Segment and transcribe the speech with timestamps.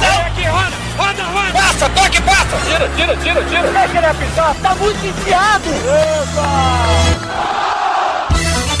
[0.00, 1.52] Vem aqui, roda, roda, roda.
[1.52, 2.56] Passa, toque, passa.
[2.66, 3.70] Tira, tira, tira, tira.
[3.70, 5.70] Deixa ele apitar, tá muito enfiado.
[5.70, 7.40] Epa!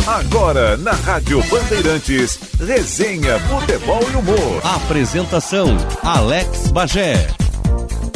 [0.06, 4.60] Agora, na Rádio Bandeirantes, resenha, futebol e humor.
[4.64, 7.28] Apresentação, Alex Bagé.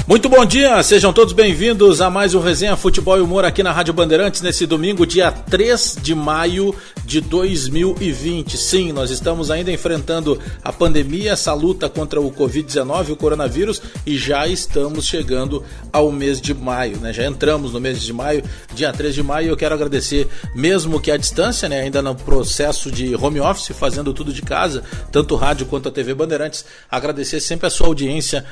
[0.07, 3.73] Muito bom dia, sejam todos bem-vindos a mais um Resenha Futebol e Humor aqui na
[3.73, 6.75] Rádio Bandeirantes nesse domingo, dia 3 de maio
[7.07, 8.59] de 2020.
[8.59, 14.19] Sim, nós estamos ainda enfrentando a pandemia, essa luta contra o Covid-19, o coronavírus, e
[14.19, 17.11] já estamos chegando ao mês de maio, né?
[17.11, 19.49] Já entramos no mês de maio, dia 3 de maio.
[19.49, 21.81] Eu quero agradecer, mesmo que à distância, né?
[21.81, 26.13] Ainda no processo de home office, fazendo tudo de casa, tanto rádio quanto a TV
[26.13, 28.45] Bandeirantes, agradecer sempre a sua audiência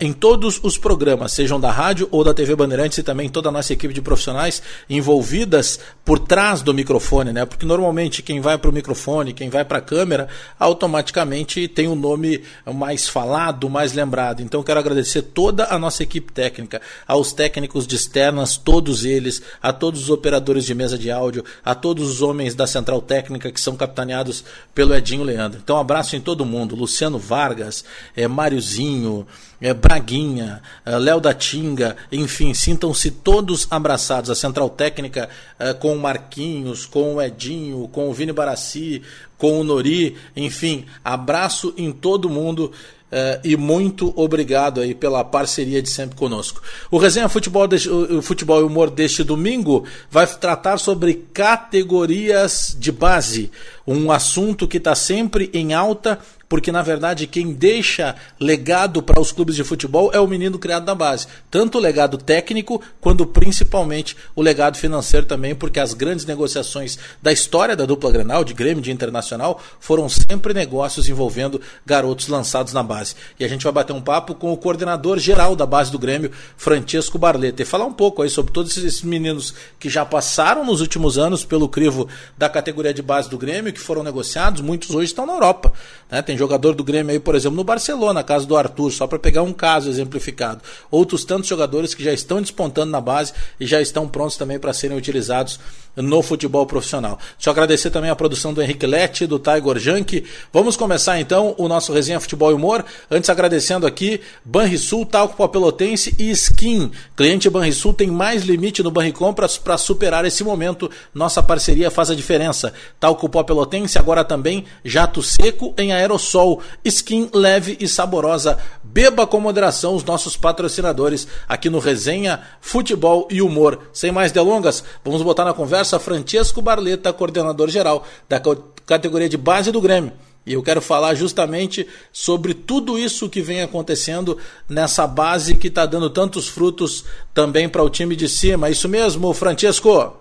[0.00, 3.52] em todos os programas, sejam da rádio ou da TV Bandeirantes e também toda a
[3.52, 7.44] nossa equipe de profissionais envolvidas por trás do microfone, né?
[7.44, 11.92] Porque normalmente quem vai para o microfone, quem vai para a câmera, automaticamente tem o
[11.92, 12.42] um nome
[12.74, 14.42] mais falado, mais lembrado.
[14.42, 19.74] Então quero agradecer toda a nossa equipe técnica, aos técnicos de externas, todos eles, a
[19.74, 23.60] todos os operadores de mesa de áudio, a todos os homens da central técnica que
[23.60, 24.42] são capitaneados
[24.74, 25.60] pelo Edinho Leandro.
[25.62, 27.84] Então um abraço em todo mundo, Luciano Vargas,
[28.16, 29.26] é, Máriozinho,
[29.60, 34.30] é, Braguinha, é, Léo da Tinga, enfim, sintam-se todos abraçados.
[34.30, 39.02] A central técnica é, com o Marquinhos, com o Edinho, com o Vini Barassi,
[39.38, 42.72] com o Nori, enfim, abraço em todo mundo.
[43.06, 46.60] Uh, e muito obrigado aí pela parceria de sempre conosco.
[46.90, 52.90] O Resenha Futebol, de, o Futebol e Humor deste domingo vai tratar sobre categorias de
[52.90, 53.48] base,
[53.86, 56.18] um assunto que está sempre em alta
[56.48, 60.86] porque na verdade quem deixa legado para os clubes de futebol é o menino criado
[60.86, 61.26] na base.
[61.50, 67.32] Tanto o legado técnico, quanto principalmente o legado financeiro também, porque as grandes negociações da
[67.32, 72.82] história da dupla Grenal, de Grêmio de Internacional, foram sempre negócios envolvendo garotos lançados na
[72.82, 73.14] base.
[73.38, 76.30] E a gente vai bater um papo com o coordenador geral da base do Grêmio,
[76.56, 80.80] Francesco Barleta, e falar um pouco aí sobre todos esses meninos que já passaram nos
[80.80, 85.06] últimos anos pelo crivo da categoria de base do Grêmio, que foram negociados, muitos hoje
[85.06, 85.72] estão na Europa.
[86.10, 86.22] Né?
[86.22, 89.18] Tem jogador do Grêmio aí, por exemplo, no Barcelona, na casa do Arthur, só para
[89.18, 90.60] pegar um caso exemplificado.
[90.90, 94.72] Outros tantos jogadores que já estão despontando na base e já estão prontos também para
[94.72, 95.58] serem utilizados
[95.96, 97.18] no futebol profissional.
[97.36, 100.24] Deixa eu agradecer também a produção do Henrique Lete, do Tiger Junk.
[100.52, 102.84] Vamos começar então o nosso resenha Futebol e Humor.
[103.10, 106.90] Antes agradecendo aqui Banrisul, Talco Papelotense e Skin.
[107.16, 110.90] Cliente Banrisul tem mais limite no Banricompras para superar esse momento.
[111.14, 112.72] Nossa parceria faz a diferença.
[113.00, 116.60] Talco Papelotense agora também jato seco em aerossol.
[116.84, 118.58] Skin leve e saborosa.
[118.82, 123.78] Beba com moderação os nossos patrocinadores aqui no Resenha Futebol e Humor.
[123.92, 128.42] Sem mais delongas, vamos botar na conversa conversa Francesco Barleta, coordenador geral da
[128.84, 130.12] categoria de base do Grêmio.
[130.44, 134.38] E eu quero falar justamente sobre tudo isso que vem acontecendo
[134.68, 138.70] nessa base que está dando tantos frutos também para o time de cima.
[138.70, 140.16] Isso mesmo, Francesco?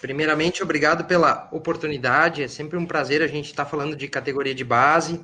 [0.00, 2.42] Primeiramente, obrigado pela oportunidade.
[2.42, 5.20] É sempre um prazer a gente estar tá falando de categoria de base.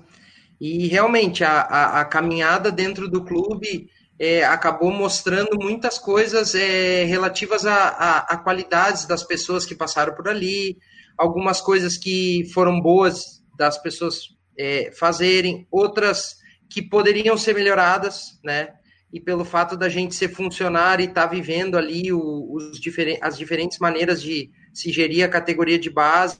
[0.61, 3.89] E realmente, a, a, a caminhada dentro do clube
[4.23, 10.15] é, acabou mostrando muitas coisas é, relativas a, a, a, qualidades das pessoas que passaram
[10.15, 10.79] por ali,
[11.19, 16.37] algumas coisas que foram boas das pessoas é, fazerem, outras
[16.71, 18.69] que poderiam ser melhoradas, né?
[19.13, 23.19] E pelo fato da gente ser funcionário e estar tá vivendo ali o, os diferen
[23.21, 26.39] as diferentes maneiras de se gerir a categoria de base,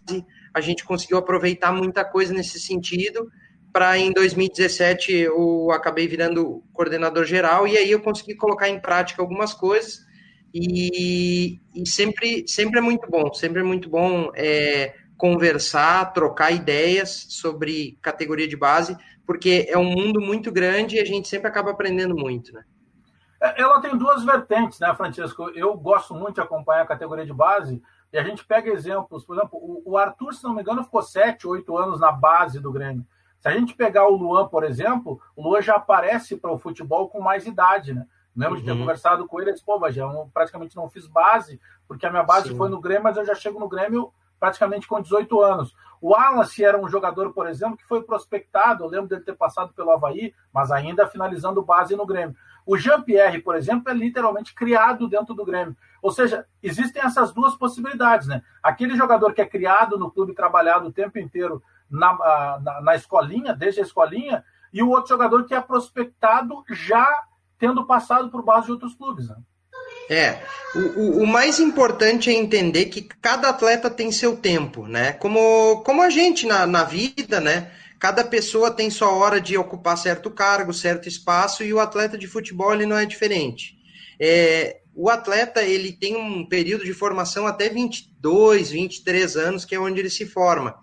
[0.55, 3.29] a gente conseguiu aproveitar muita coisa nesse sentido
[3.73, 9.23] para em 2017 eu acabei virando coordenador geral e aí eu consegui colocar em prática
[9.23, 10.01] algumas coisas
[10.55, 17.27] e, e sempre, sempre é muito bom, sempre é muito bom é, conversar, trocar ideias
[17.31, 18.97] sobre categoria de base,
[19.27, 22.65] porque é um mundo muito grande e a gente sempre acaba aprendendo muito, né?
[23.41, 25.51] É, ela tem duas vertentes, né, Francisco?
[25.55, 27.83] Eu gosto muito de acompanhar a categoria de base
[28.13, 29.25] e a gente pega exemplos.
[29.25, 32.71] Por exemplo, o Arthur, se não me engano, ficou sete, oito anos na base do
[32.71, 33.07] Grêmio.
[33.43, 37.09] Se a gente pegar o Luan, por exemplo, o Luan já aparece para o futebol
[37.09, 38.07] com mais idade, né?
[38.37, 38.61] Lembro uhum.
[38.61, 42.07] de ter conversado com ele, ele disse, pô, mas eu praticamente não fiz base, porque
[42.07, 42.57] a minha base Sim.
[42.57, 45.75] foi no Grêmio, mas eu já chego no Grêmio praticamente com 18 anos.
[46.01, 49.73] O Wallace era um jogador, por exemplo, que foi prospectado, eu lembro dele ter passado
[49.75, 52.37] pelo Havaí, mas ainda finalizando base no Grêmio.
[52.65, 55.77] O Jean-Pierre, por exemplo, é literalmente criado dentro do Grêmio.
[56.01, 58.43] Ou seja, existem essas duas possibilidades, né?
[58.63, 61.63] Aquele jogador que é criado no clube, trabalhado o tempo inteiro
[61.93, 67.07] na, na, na escolinha, desde a escolinha, e o outro jogador que é prospectado já
[67.59, 69.29] tendo passado por base de outros clubes.
[69.29, 69.37] Né?
[70.11, 70.43] É,
[70.75, 75.13] o, o, mais importante é entender que cada atleta tem seu tempo, né?
[75.13, 77.71] Como, como a gente na, na vida, né?
[78.03, 82.27] cada pessoa tem sua hora de ocupar certo cargo, certo espaço, e o atleta de
[82.27, 83.77] futebol ele não é diferente.
[84.19, 89.79] É, o atleta ele tem um período de formação até 22, 23 anos, que é
[89.79, 90.82] onde ele se forma.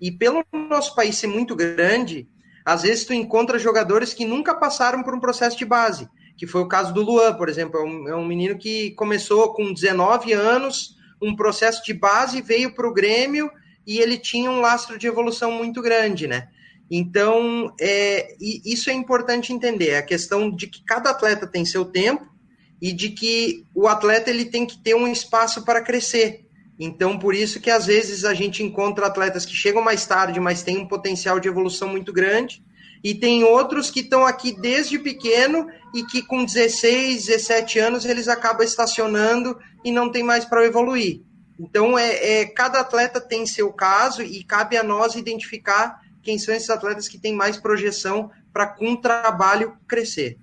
[0.00, 2.28] E pelo nosso país ser muito grande,
[2.64, 6.60] às vezes tu encontra jogadores que nunca passaram por um processo de base, que foi
[6.60, 10.32] o caso do Luan, por exemplo, é um, é um menino que começou com 19
[10.32, 13.50] anos, um processo de base, veio para o Grêmio
[13.86, 16.48] e ele tinha um lastro de evolução muito grande, né?
[16.90, 22.26] Então, é, isso é importante entender, a questão de que cada atleta tem seu tempo
[22.80, 26.45] e de que o atleta ele tem que ter um espaço para crescer.
[26.78, 30.62] Então, por isso que às vezes a gente encontra atletas que chegam mais tarde, mas
[30.62, 32.62] têm um potencial de evolução muito grande,
[33.02, 38.28] e tem outros que estão aqui desde pequeno e que com 16, 17 anos eles
[38.28, 41.22] acabam estacionando e não tem mais para evoluir.
[41.58, 46.54] Então, é, é, cada atleta tem seu caso e cabe a nós identificar quem são
[46.54, 50.38] esses atletas que têm mais projeção para, com o trabalho, crescer.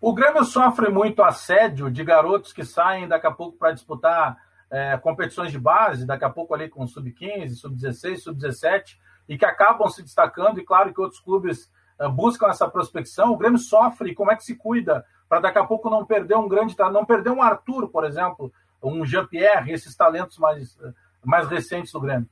[0.00, 4.36] O Grêmio sofre muito assédio de garotos que saem daqui a pouco para disputar
[4.74, 8.96] é, competições de base, daqui a pouco ali com sub-15, sub-16, sub-17,
[9.28, 13.32] e que acabam se destacando, e claro que outros clubes é, buscam essa prospecção.
[13.32, 16.48] O Grêmio sofre, como é que se cuida para daqui a pouco não perder um
[16.48, 20.76] grande, não perder um Arthur, por exemplo, um Jean-Pierre, esses talentos mais,
[21.24, 22.28] mais recentes do Grêmio?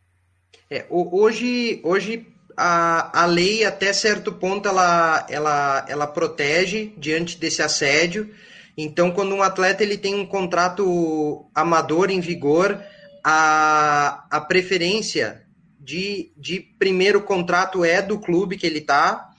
[0.68, 7.62] É, hoje, hoje a, a lei, até certo ponto, ela, ela, ela protege diante desse
[7.62, 8.34] assédio.
[8.76, 12.82] Então, quando um atleta ele tem um contrato amador em vigor,
[13.22, 15.42] a, a preferência
[15.78, 19.30] de, de primeiro contrato é do clube que ele está,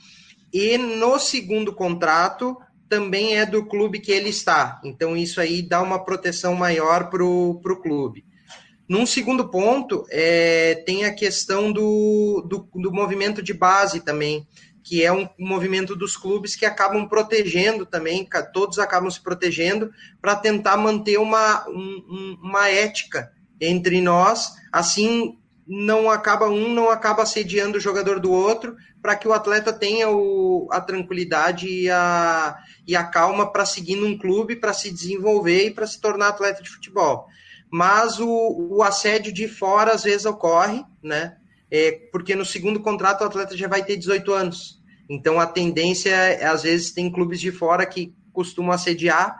[0.53, 2.57] e no segundo contrato
[2.87, 4.79] também é do clube que ele está.
[4.83, 8.23] Então, isso aí dá uma proteção maior para o clube.
[8.87, 14.45] Num segundo ponto, é, tem a questão do, do, do, movimento de base também,
[14.83, 19.91] que é um movimento dos clubes que acabam protegendo também, todos acabam se protegendo
[20.21, 27.23] para tentar manter uma, um, uma ética entre nós, assim não acaba um, não acaba
[27.23, 32.57] assediando o jogador do outro, para que o atleta tenha o, a tranquilidade e a,
[32.85, 36.61] e a calma para seguir num clube, para se desenvolver e para se tornar atleta
[36.61, 37.27] de futebol
[37.73, 38.27] mas o,
[38.69, 41.37] o assédio de fora às vezes ocorre, né?
[41.75, 44.79] É, porque no segundo contrato o atleta já vai ter 18 anos.
[45.09, 49.35] Então a tendência é, às vezes, tem clubes de fora que costumam assediar,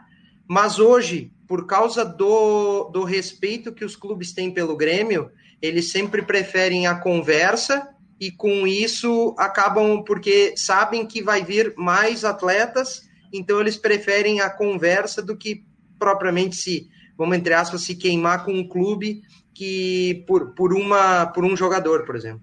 [0.47, 5.30] mas hoje, por causa do, do respeito que os clubes têm pelo Grêmio,
[5.62, 7.88] eles sempre preferem a conversa
[8.19, 14.50] e com isso acabam, porque sabem que vai vir mais atletas, então eles preferem a
[14.50, 15.63] conversa do que
[16.00, 19.21] propriamente se vamos entre aspas, se queimar com um clube
[19.54, 22.42] que por, por, uma, por um jogador, por exemplo.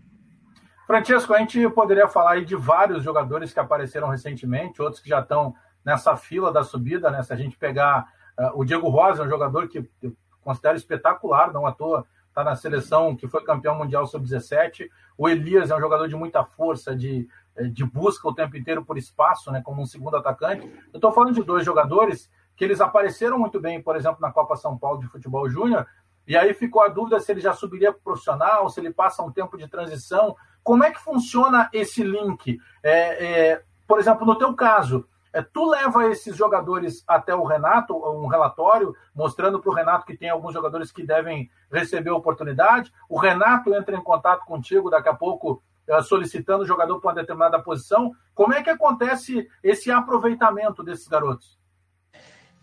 [0.87, 5.55] Francesco, a gente poderia falar de vários jogadores que apareceram recentemente, outros que já estão
[5.85, 7.23] nessa fila da subida, né?
[7.23, 8.09] Se a gente pegar
[8.39, 12.57] uh, o Diego Rosa, um jogador que eu considero espetacular, não à toa, está na
[12.57, 14.89] seleção que foi campeão mundial sub-17.
[15.17, 18.85] O Elias é um jogador de muita força, de, eh, de busca o tempo inteiro
[18.85, 19.61] por espaço, né?
[19.63, 20.67] Como um segundo atacante.
[20.93, 22.31] Eu estou falando de dois jogadores
[22.61, 25.87] que eles apareceram muito bem, por exemplo, na Copa São Paulo de Futebol Júnior,
[26.29, 29.33] e aí ficou a dúvida se ele já subiria para profissional, se ele passa um
[29.33, 30.37] tempo de transição.
[30.63, 32.61] Como é que funciona esse link?
[32.83, 37.97] É, é, por exemplo, no teu caso, é, tu leva esses jogadores até o Renato,
[37.97, 42.93] um relatório, mostrando para o Renato que tem alguns jogadores que devem receber oportunidade.
[43.09, 47.15] O Renato entra em contato contigo daqui a pouco, é, solicitando o jogador para uma
[47.15, 48.13] determinada posição.
[48.35, 51.59] Como é que acontece esse aproveitamento desses garotos?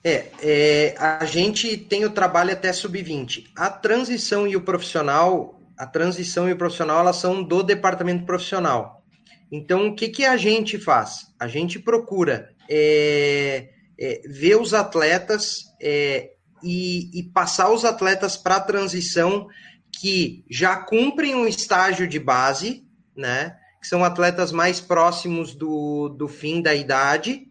[0.08, 3.48] É, é, a gente tem o trabalho até sub-20.
[3.54, 9.04] A transição e o profissional, a transição e o profissional, elas são do departamento profissional.
[9.52, 11.28] Então, o que, que a gente faz?
[11.38, 13.68] A gente procura é,
[14.00, 16.32] é, ver os atletas é,
[16.64, 19.50] e, e, passar os atletas para a transição
[19.92, 23.58] que já cumprem um estágio de base, né?
[23.82, 27.47] Que são atletas mais próximos do, do fim da idade,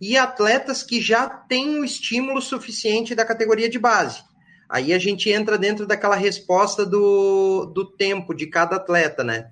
[0.00, 4.22] e atletas que já têm o estímulo suficiente da categoria de base.
[4.68, 9.50] Aí a gente entra dentro daquela resposta do, do tempo de cada atleta, né?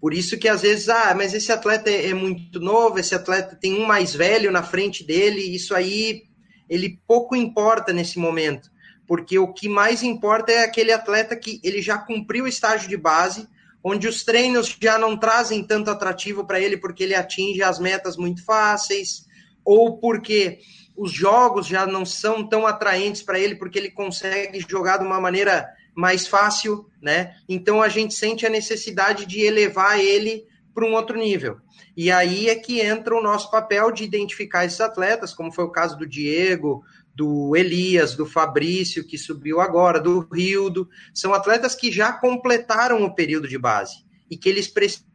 [0.00, 3.56] Por isso que às vezes, ah, mas esse atleta é, é muito novo, esse atleta
[3.56, 6.24] tem um mais velho na frente dele, isso aí
[6.68, 8.70] ele pouco importa nesse momento,
[9.06, 12.96] porque o que mais importa é aquele atleta que ele já cumpriu o estágio de
[12.96, 13.48] base,
[13.82, 18.16] onde os treinos já não trazem tanto atrativo para ele, porque ele atinge as metas
[18.16, 19.26] muito fáceis,
[19.64, 20.58] ou porque
[20.96, 25.20] os jogos já não são tão atraentes para ele, porque ele consegue jogar de uma
[25.20, 27.34] maneira mais fácil, né?
[27.48, 30.44] Então a gente sente a necessidade de elevar ele
[30.74, 31.58] para um outro nível.
[31.96, 35.70] E aí é que entra o nosso papel de identificar esses atletas, como foi o
[35.70, 36.82] caso do Diego,
[37.14, 40.88] do Elias, do Fabrício, que subiu agora, do Rildo.
[41.12, 45.14] São atletas que já completaram o período de base e que eles precisam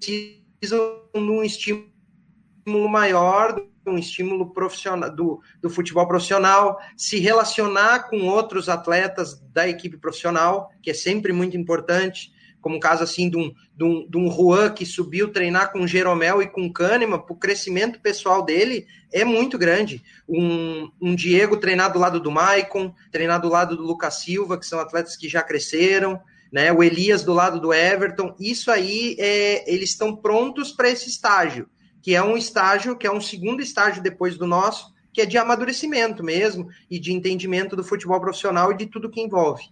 [0.62, 1.90] de um estímulo
[2.90, 9.98] maior, um estímulo profissional do, do futebol profissional, se relacionar com outros atletas da equipe
[9.98, 12.32] profissional, que é sempre muito importante
[12.62, 15.88] como o caso assim de um, de um, de um Juan que subiu treinar com
[15.88, 20.04] Jeromel e com Kahneman, o crescimento pessoal dele é muito grande.
[20.28, 24.66] Um, um Diego treinar do lado do Maicon, treinar do lado do Lucas Silva, que
[24.66, 26.20] são atletas que já cresceram,
[26.52, 26.72] né?
[26.72, 28.36] O Elias do lado do Everton.
[28.40, 31.70] Isso aí, é, eles estão prontos para esse estágio,
[32.10, 35.38] que é um estágio, que é um segundo estágio depois do nosso, que é de
[35.38, 39.66] amadurecimento mesmo e de entendimento do futebol profissional e de tudo que envolve.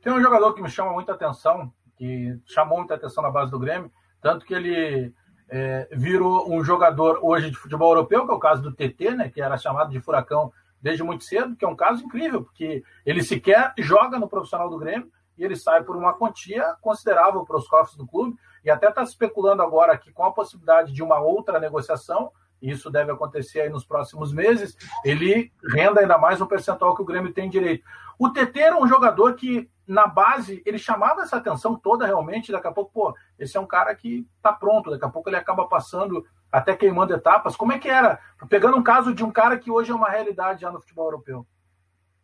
[0.00, 3.58] Tem um jogador que me chama muita atenção, que chamou muita atenção na base do
[3.58, 5.12] Grêmio, tanto que ele
[5.48, 9.28] é, virou um jogador hoje de futebol europeu, que é o caso do TT, né,
[9.28, 13.24] que era chamado de furacão desde muito cedo, que é um caso incrível, porque ele
[13.24, 17.66] sequer joga no profissional do Grêmio e ele sai por uma quantia considerável para os
[17.66, 21.58] cofres do clube, e até está especulando agora aqui com a possibilidade de uma outra
[21.58, 27.02] negociação, isso deve acontecer aí nos próximos meses, ele renda ainda mais um percentual que
[27.02, 27.84] o Grêmio tem direito.
[28.18, 32.68] O TT era um jogador que na base, ele chamava essa atenção toda realmente, daqui
[32.68, 35.66] a pouco, pô, esse é um cara que tá pronto, daqui a pouco ele acaba
[35.66, 37.56] passando até queimando etapas.
[37.56, 38.20] Como é que era?
[38.48, 41.46] Pegando um caso de um cara que hoje é uma realidade já no futebol europeu.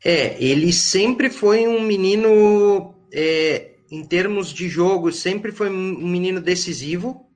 [0.04, 6.40] É, ele sempre foi um menino, é, em termos de jogo, sempre foi um menino
[6.40, 7.26] decisivo.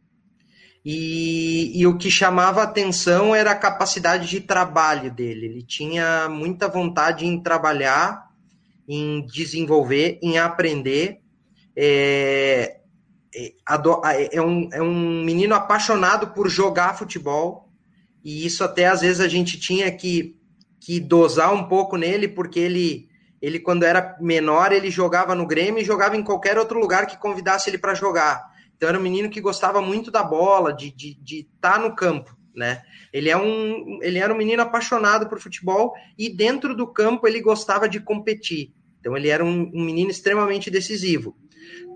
[0.85, 5.47] E, e o que chamava atenção era a capacidade de trabalho dele.
[5.47, 8.33] Ele tinha muita vontade em trabalhar
[8.89, 11.21] em desenvolver, em aprender.
[11.77, 12.79] É,
[13.35, 13.55] é,
[14.37, 17.71] é, um, é um menino apaixonado por jogar futebol,
[18.23, 20.37] e isso até às vezes a gente tinha que,
[20.79, 23.09] que dosar um pouco nele, porque ele,
[23.43, 27.19] ele, quando era menor, ele jogava no Grêmio e jogava em qualquer outro lugar que
[27.19, 28.41] convidasse ele para jogar.
[28.77, 31.97] Então era um menino que gostava muito da bola, de estar de, de tá no
[31.97, 32.83] campo, né?
[33.13, 37.41] Ele, é um, ele era um menino apaixonado por futebol e dentro do campo ele
[37.41, 38.73] gostava de competir.
[39.01, 41.37] Então ele era um, um menino extremamente decisivo.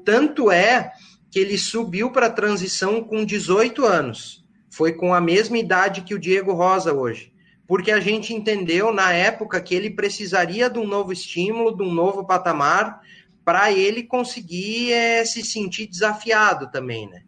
[0.04, 0.90] Tanto é
[1.30, 4.44] que ele subiu para a transição com 18 anos.
[4.68, 7.32] Foi com a mesma idade que o Diego Rosa hoje.
[7.66, 11.92] Porque a gente entendeu na época que ele precisaria de um novo estímulo, de um
[11.92, 13.00] novo patamar,
[13.44, 17.22] para ele conseguir é, se sentir desafiado também, né?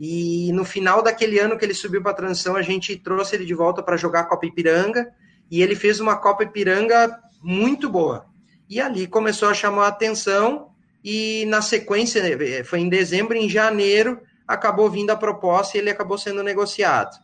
[0.00, 3.44] E no final daquele ano que ele subiu para a transição, a gente trouxe ele
[3.44, 5.12] de volta para jogar a Copa Ipiranga
[5.50, 8.26] e ele fez uma Copa Ipiranga muito boa.
[8.68, 10.68] E ali começou a chamar a atenção
[11.02, 15.90] e na sequência, eh, foi em dezembro, em janeiro, acabou vindo a proposta e ele
[15.90, 17.16] acabou sendo negociado.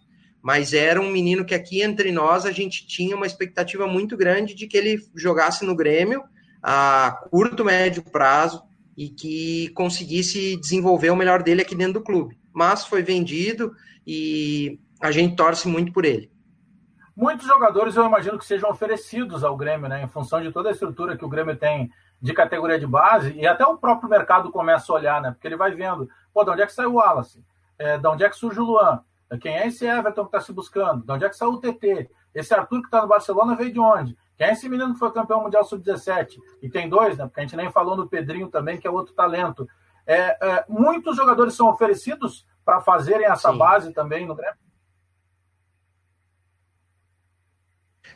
[0.45, 4.55] Mas era um menino que aqui entre nós a gente tinha uma expectativa muito grande
[4.55, 6.23] de que ele jogasse no Grêmio
[6.63, 8.63] a curto, médio prazo
[8.95, 12.39] e que conseguisse desenvolver o melhor dele aqui dentro do clube.
[12.53, 13.73] Mas foi vendido
[14.07, 16.31] e a gente torce muito por ele.
[17.17, 20.73] Muitos jogadores eu imagino que sejam oferecidos ao Grêmio, né, em função de toda a
[20.73, 24.93] estrutura que o Grêmio tem de categoria de base, e até o próprio mercado começa
[24.93, 27.43] a olhar, né, porque ele vai vendo, pô, de onde é que saiu o Wallace?
[27.79, 29.03] É, de onde é que surge o Luan?
[29.39, 31.05] Quem é esse Everton que está se buscando?
[31.05, 32.11] De onde é que saiu o TT?
[32.35, 34.17] Esse Arthur que está no Barcelona veio de onde?
[34.37, 36.39] Quem é esse menino que foi campeão mundial sub-17?
[36.61, 37.25] E tem dois, né?
[37.27, 39.69] Porque a gente nem falou no Pedrinho também, que é outro talento.
[40.07, 43.59] É, é, muitos jogadores são oferecidos para fazerem essa Sim.
[43.59, 44.57] base também no Grêmio?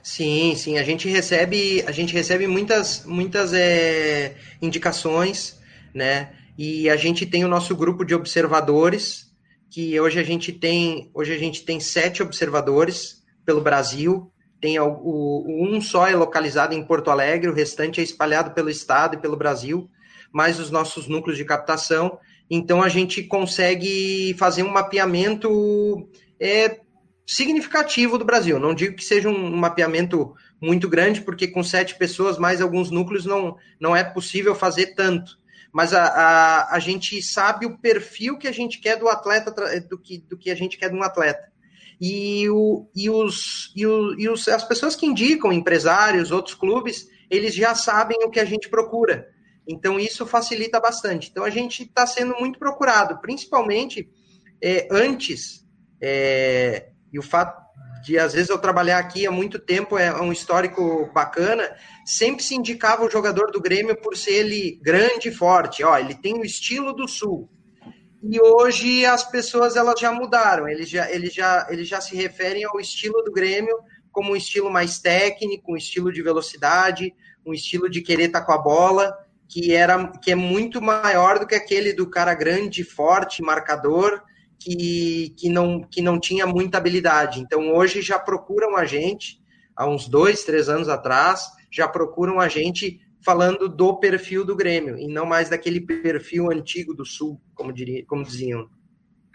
[0.02, 5.60] Sim, sim, a gente recebe, a gente recebe muitas, muitas é, indicações,
[5.92, 6.32] né?
[6.56, 9.27] E a gente tem o nosso grupo de observadores,
[9.70, 14.30] que hoje a gente tem, hoje a gente tem sete observadores pelo Brasil.
[14.60, 18.70] Tem o, o, um só é localizado em Porto Alegre, o restante é espalhado pelo
[18.70, 19.88] estado e pelo Brasil,
[20.32, 22.18] mais os nossos núcleos de captação.
[22.50, 26.08] Então a gente consegue fazer um mapeamento
[26.40, 26.80] é,
[27.26, 28.58] significativo do Brasil.
[28.58, 33.26] Não digo que seja um mapeamento muito grande, porque com sete pessoas, mais alguns núcleos,
[33.26, 35.38] não, não é possível fazer tanto.
[35.78, 39.96] Mas a, a, a gente sabe o perfil que a gente quer do atleta, do
[39.96, 41.52] que, do que a gente quer de um atleta.
[42.00, 47.08] E, o, e, os, e, o, e os, as pessoas que indicam, empresários, outros clubes,
[47.30, 49.28] eles já sabem o que a gente procura.
[49.68, 51.30] Então, isso facilita bastante.
[51.30, 54.10] Então, a gente está sendo muito procurado, principalmente
[54.60, 55.64] é, antes
[56.02, 57.56] é, e o fato
[58.02, 61.68] de, às vezes, eu trabalhar aqui há muito tempo é um histórico bacana,
[62.04, 65.84] sempre se indicava o jogador do Grêmio por ser ele grande e forte.
[65.84, 67.48] Ó, ele tem o estilo do Sul.
[68.22, 72.64] e hoje as pessoas elas já mudaram, eles já, eles, já, eles já se referem
[72.64, 73.76] ao estilo do Grêmio
[74.10, 77.14] como um estilo mais técnico, um estilo de velocidade,
[77.46, 79.16] um estilo de querer estar com a bola,
[79.48, 84.20] que, era, que é muito maior do que aquele do cara grande, forte, marcador,
[84.58, 87.40] que, que, não, que não tinha muita habilidade.
[87.40, 89.40] Então hoje já procuram a gente,
[89.76, 94.96] há uns dois, três anos atrás, já procuram a gente falando do perfil do Grêmio,
[94.96, 98.68] e não mais daquele perfil antigo do Sul, como, diria, como diziam.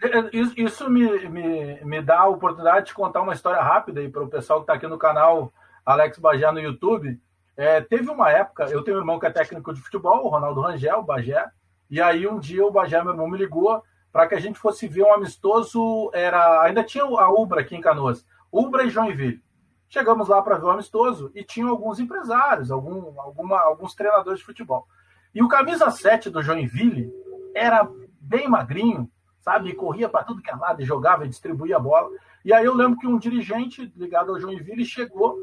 [0.02, 4.08] É, é, isso me, me, me dá a oportunidade de contar uma história rápida aí
[4.08, 5.52] para o pessoal que está aqui no canal
[5.84, 7.18] Alex Bagé no YouTube.
[7.56, 10.60] É, teve uma época, eu tenho um irmão que é técnico de futebol, o Ronaldo
[10.60, 11.46] Rangel, o Bagé,
[11.88, 13.82] e aí um dia o Bagé, meu irmão, me ligou
[14.14, 17.80] para que a gente fosse ver um amistoso, era ainda tinha a Ubra aqui em
[17.80, 19.42] Canoas, Ubra e Joinville.
[19.88, 24.46] Chegamos lá para ver o amistoso e tinham alguns empresários, algum, alguma, alguns treinadores de
[24.46, 24.86] futebol.
[25.34, 27.12] E o camisa 7 do Joinville
[27.56, 27.90] era
[28.20, 29.70] bem magrinho, sabe?
[29.70, 32.08] E corria para tudo que é lado, e jogava e distribuía a bola.
[32.44, 35.36] E aí eu lembro que um dirigente ligado ao Joinville chegou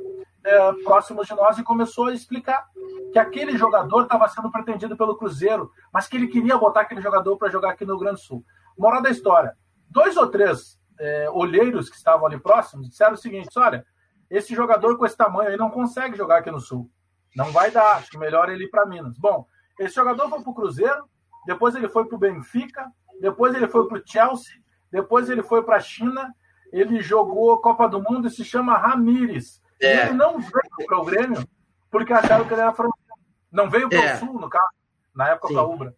[0.45, 2.65] é, próximo de nós e começou a explicar
[3.11, 7.35] que aquele jogador estava sendo pretendido pelo Cruzeiro, mas que ele queria botar aquele jogador
[7.35, 8.45] para jogar aqui no Grande Sul.
[8.77, 9.55] Moral da história:
[9.89, 13.85] dois ou três é, olheiros que estavam ali próximos disseram o seguinte: olha,
[14.29, 16.89] esse jogador com esse tamanho aí não consegue jogar aqui no Sul.
[17.35, 19.17] Não vai dar, acho que melhor ele ir para Minas.
[19.17, 19.45] Bom,
[19.79, 21.09] esse jogador foi para o Cruzeiro,
[21.45, 24.53] depois ele foi para o Benfica, depois ele foi para o Chelsea,
[24.91, 26.33] depois ele foi para a China,
[26.71, 29.61] ele jogou Copa do Mundo e se chama Ramires.
[29.81, 30.05] É.
[30.05, 31.47] Ele não veio para o Grêmio
[31.89, 33.01] porque acharam que ele era francês.
[33.51, 34.15] Não veio para o é.
[34.17, 34.73] Sul, no caso,
[35.13, 35.95] na época da Ubra.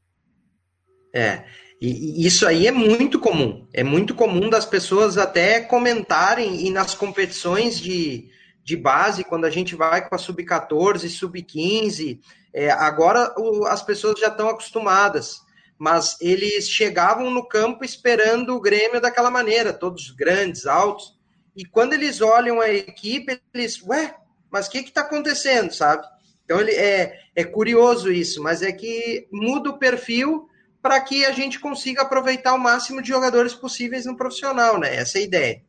[1.14, 1.46] É,
[1.86, 3.68] e, isso aí é muito comum.
[3.74, 8.30] É muito comum das pessoas até comentarem e nas competições de,
[8.64, 12.22] de base, quando a gente vai com a sub-14, sub-15,
[12.54, 15.42] é, agora o, as pessoas já estão acostumadas.
[15.78, 21.18] Mas eles chegavam no campo esperando o Grêmio daquela maneira, todos grandes, altos.
[21.54, 24.16] E quando eles olham a equipe, eles, ué,
[24.50, 26.08] mas o que está acontecendo, sabe?
[26.46, 30.48] Então ele é, é curioso isso, mas é que muda o perfil
[30.84, 34.94] para que a gente consiga aproveitar o máximo de jogadores possíveis no profissional, né?
[34.98, 35.64] Essa é a ideia.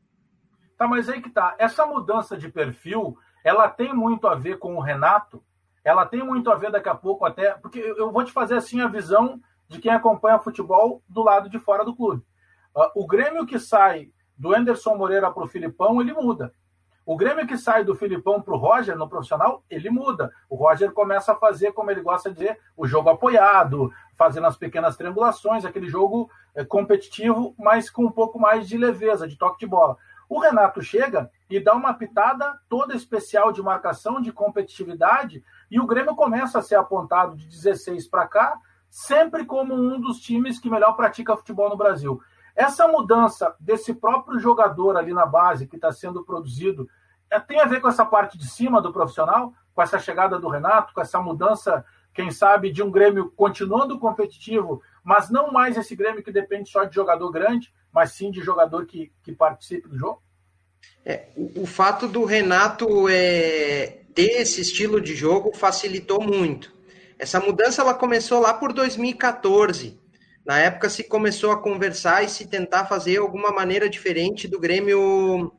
[0.77, 1.55] Tá, mas aí que tá.
[1.57, 5.40] Essa mudança de perfil, ela tem muito a ver com o Renato?
[5.85, 8.81] Ela tem muito a ver daqui a pouco até, porque eu vou te fazer assim
[8.81, 12.24] a visão de quem acompanha futebol do lado de fora do clube.
[12.74, 16.53] Uh, o Grêmio que sai do Anderson Moreira para o Filipão, ele muda.
[17.07, 20.33] O Grêmio que sai do Filipão para o Roger no profissional, ele muda.
[20.48, 24.57] O Roger começa a fazer, como ele gosta de dizer, o jogo apoiado, fazendo as
[24.57, 29.61] pequenas triangulações, aquele jogo é, competitivo, mas com um pouco mais de leveza, de toque
[29.61, 29.96] de bola.
[30.29, 35.87] O Renato chega e dá uma pitada toda especial de marcação, de competitividade, e o
[35.87, 40.70] Grêmio começa a ser apontado de 16 para cá, sempre como um dos times que
[40.70, 42.20] melhor pratica futebol no Brasil.
[42.55, 46.88] Essa mudança desse próprio jogador ali na base que está sendo produzido
[47.31, 50.48] é, tem a ver com essa parte de cima do profissional, com essa chegada do
[50.48, 55.96] Renato, com essa mudança, quem sabe, de um Grêmio continuando competitivo, mas não mais esse
[55.96, 59.98] Grêmio que depende só de jogador grande, mas sim de jogador que, que participe do
[59.98, 60.22] jogo?
[61.05, 66.72] É, o, o, fato do Renato é, ter esse estilo de jogo facilitou muito.
[67.18, 70.03] Essa mudança ela começou lá por 2014
[70.44, 75.53] na época se começou a conversar e se tentar fazer alguma maneira diferente do Grêmio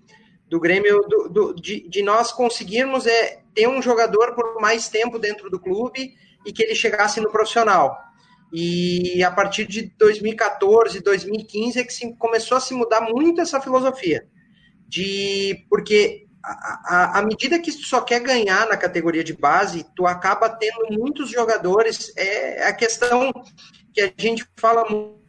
[0.48, 5.18] do Grêmio do, do, de, de, nós conseguirmos é, ter um jogador por mais tempo
[5.18, 6.14] dentro do clube
[6.46, 7.98] e que ele chegasse no profissional.
[8.54, 13.60] E a partir de 2014, 2015 é que se, começou a se mudar muito essa
[13.60, 14.28] filosofia.
[14.88, 20.48] De porque à medida que tu só quer ganhar na categoria de base, tu acaba
[20.48, 22.14] tendo muitos jogadores.
[22.16, 23.34] É a questão
[23.94, 24.86] que a gente fala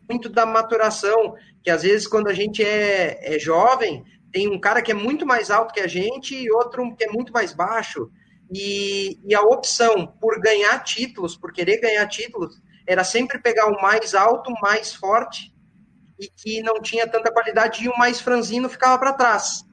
[0.08, 4.82] muito da maturação, que às vezes quando a gente é, é jovem, tem um cara
[4.82, 8.10] que é muito mais alto que a gente e outro que é muito mais baixo.
[8.52, 13.82] E, e, a opção por ganhar títulos, por querer ganhar títulos, era sempre pegar o
[13.82, 15.52] mais alto, mais forte
[16.18, 19.64] e que não tinha tanta qualidade e o mais franzino ficava para trás.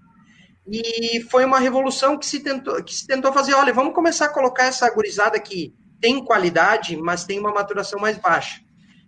[0.67, 4.33] E foi uma revolução que se tentou que se tentou fazer, olha, vamos começar a
[4.33, 8.61] colocar essa gurizada que tem qualidade, mas tem uma maturação mais baixa.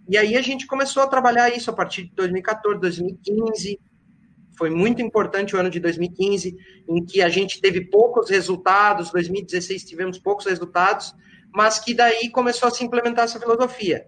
[0.08, 3.80] E aí a gente começou a trabalhar isso a partir de 2014, 2015.
[4.58, 6.56] Foi muito importante o ano de 2015,
[6.88, 11.14] em que a gente teve poucos resultados, 2016 tivemos poucos resultados,
[11.54, 14.06] mas que daí começou a se implementar essa filosofia.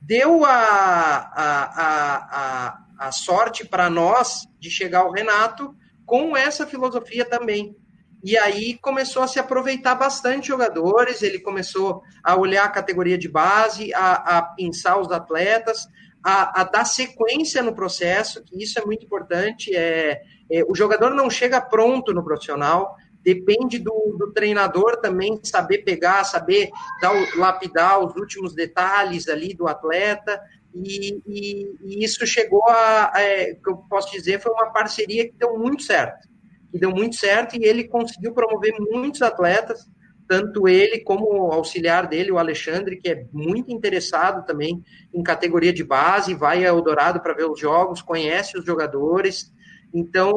[0.00, 7.24] Deu a, a, a, a, sorte para nós de chegar ao Renato com essa filosofia
[7.24, 7.76] também.
[8.24, 13.28] E aí começou a se aproveitar bastante jogadores, ele começou a olhar a categoria de
[13.28, 15.88] base, a, a pensar os atletas,
[16.24, 19.74] a, a, dar sequência no processo, que isso é muito importante.
[19.74, 25.78] É, é, o jogador não chega pronto no profissional, depende do, do treinador também saber
[25.78, 30.40] pegar, saber dar, lapidar os últimos detalhes ali do atleta.
[30.74, 35.36] E, e, e isso chegou a, é, que eu posso dizer, foi uma parceria que
[35.36, 36.28] deu muito certo.
[36.70, 39.86] Que deu muito certo e ele conseguiu promover muitos atletas
[40.32, 45.74] tanto ele como o auxiliar dele, o Alexandre, que é muito interessado também em categoria
[45.74, 49.52] de base, vai a Eldorado para ver os jogos, conhece os jogadores.
[49.92, 50.34] Então,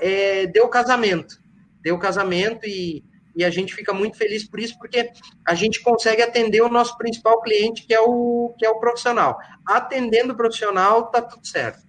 [0.00, 1.36] é, deu casamento.
[1.82, 3.04] Deu casamento e,
[3.36, 5.10] e a gente fica muito feliz por isso, porque
[5.46, 9.36] a gente consegue atender o nosso principal cliente, que é o, que é o profissional.
[9.66, 11.84] Atendendo o profissional, tá tudo certo.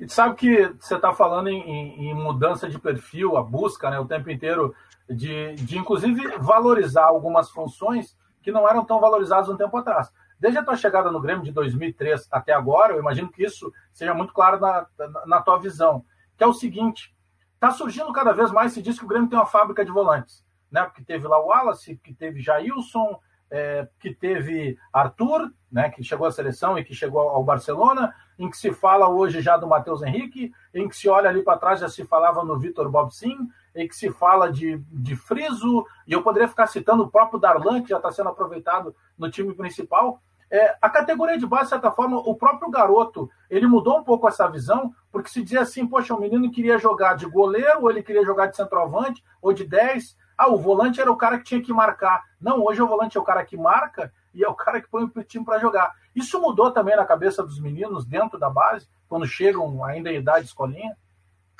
[0.00, 4.00] E sabe que você está falando em, em, em, mudança de perfil, a busca, né,
[4.00, 4.74] o tempo inteiro
[5.14, 10.10] de, de inclusive valorizar algumas funções que não eram tão valorizadas um tempo atrás.
[10.38, 14.12] Desde a tua chegada no Grêmio de 2003 até agora, eu imagino que isso seja
[14.12, 16.04] muito claro na, na, na tua visão,
[16.36, 17.14] que é o seguinte,
[17.54, 20.44] está surgindo cada vez mais, se diz que o Grêmio tem uma fábrica de volantes,
[20.70, 20.82] né?
[20.82, 23.20] porque teve lá o Wallace, que teve Jailson,
[23.52, 28.48] é, que teve Arthur, né, que chegou à seleção e que chegou ao Barcelona, em
[28.48, 31.78] que se fala hoje já do Matheus Henrique, em que se olha ali para trás
[31.78, 33.36] já se falava no Vitor Bobsin,
[33.74, 37.82] em que se fala de, de Friso, e eu poderia ficar citando o próprio Darlan,
[37.82, 40.20] que já está sendo aproveitado no time principal.
[40.50, 44.28] É, a categoria de base, de certa forma, o próprio garoto, ele mudou um pouco
[44.28, 48.02] essa visão, porque se dizia assim, poxa, o menino queria jogar de goleiro, ou ele
[48.02, 51.62] queria jogar de centroavante, ou de 10, ah, o volante era o cara que tinha
[51.62, 52.22] que marcar.
[52.40, 55.04] Não, hoje o volante é o cara que marca e é o cara que põe
[55.04, 55.92] o time para jogar.
[56.14, 60.46] Isso mudou também na cabeça dos meninos dentro da base, quando chegam ainda em idade
[60.46, 60.96] escolinha?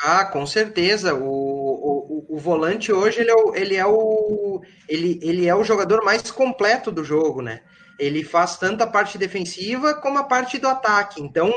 [0.05, 1.15] Ah, com certeza.
[1.15, 5.63] O, o, o, volante hoje ele é o, ele é o ele, ele é o
[5.63, 7.61] jogador mais completo do jogo, né?
[8.01, 11.23] Ele faz tanto a parte defensiva como a parte do ataque.
[11.23, 11.53] Então,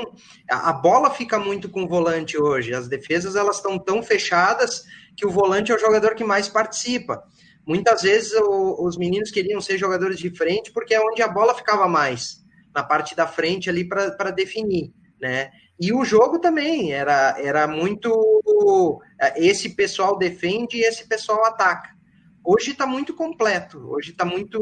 [0.48, 2.72] a, a bola fica muito com o volante hoje.
[2.72, 4.84] As defesas elas estão tão fechadas
[5.18, 7.24] que o volante é o jogador que mais participa.
[7.66, 11.56] Muitas vezes o, os meninos queriam ser jogadores de frente porque é onde a bola
[11.56, 12.44] ficava mais,
[12.76, 15.50] na parte da frente ali para definir, né?
[15.80, 18.12] E o jogo também era, era muito.
[19.36, 21.94] Esse pessoal defende e esse pessoal ataca.
[22.44, 23.80] Hoje está muito completo.
[23.90, 24.60] Hoje está muito,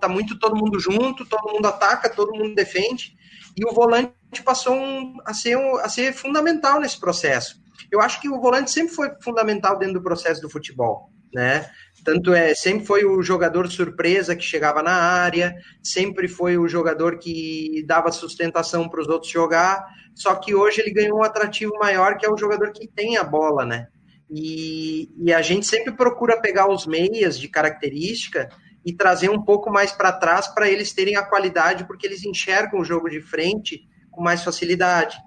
[0.00, 3.16] tá muito todo mundo junto, todo mundo ataca, todo mundo defende.
[3.56, 7.60] E o volante passou um, a, ser um, a ser fundamental nesse processo.
[7.90, 11.68] Eu acho que o volante sempre foi fundamental dentro do processo do futebol, né?
[12.04, 17.18] Tanto é, sempre foi o jogador surpresa que chegava na área, sempre foi o jogador
[17.18, 22.16] que dava sustentação para os outros jogar, só que hoje ele ganhou um atrativo maior,
[22.16, 23.88] que é o jogador que tem a bola, né?
[24.30, 28.48] E, e a gente sempre procura pegar os meias de característica
[28.84, 32.80] e trazer um pouco mais para trás para eles terem a qualidade, porque eles enxergam
[32.80, 35.18] o jogo de frente com mais facilidade.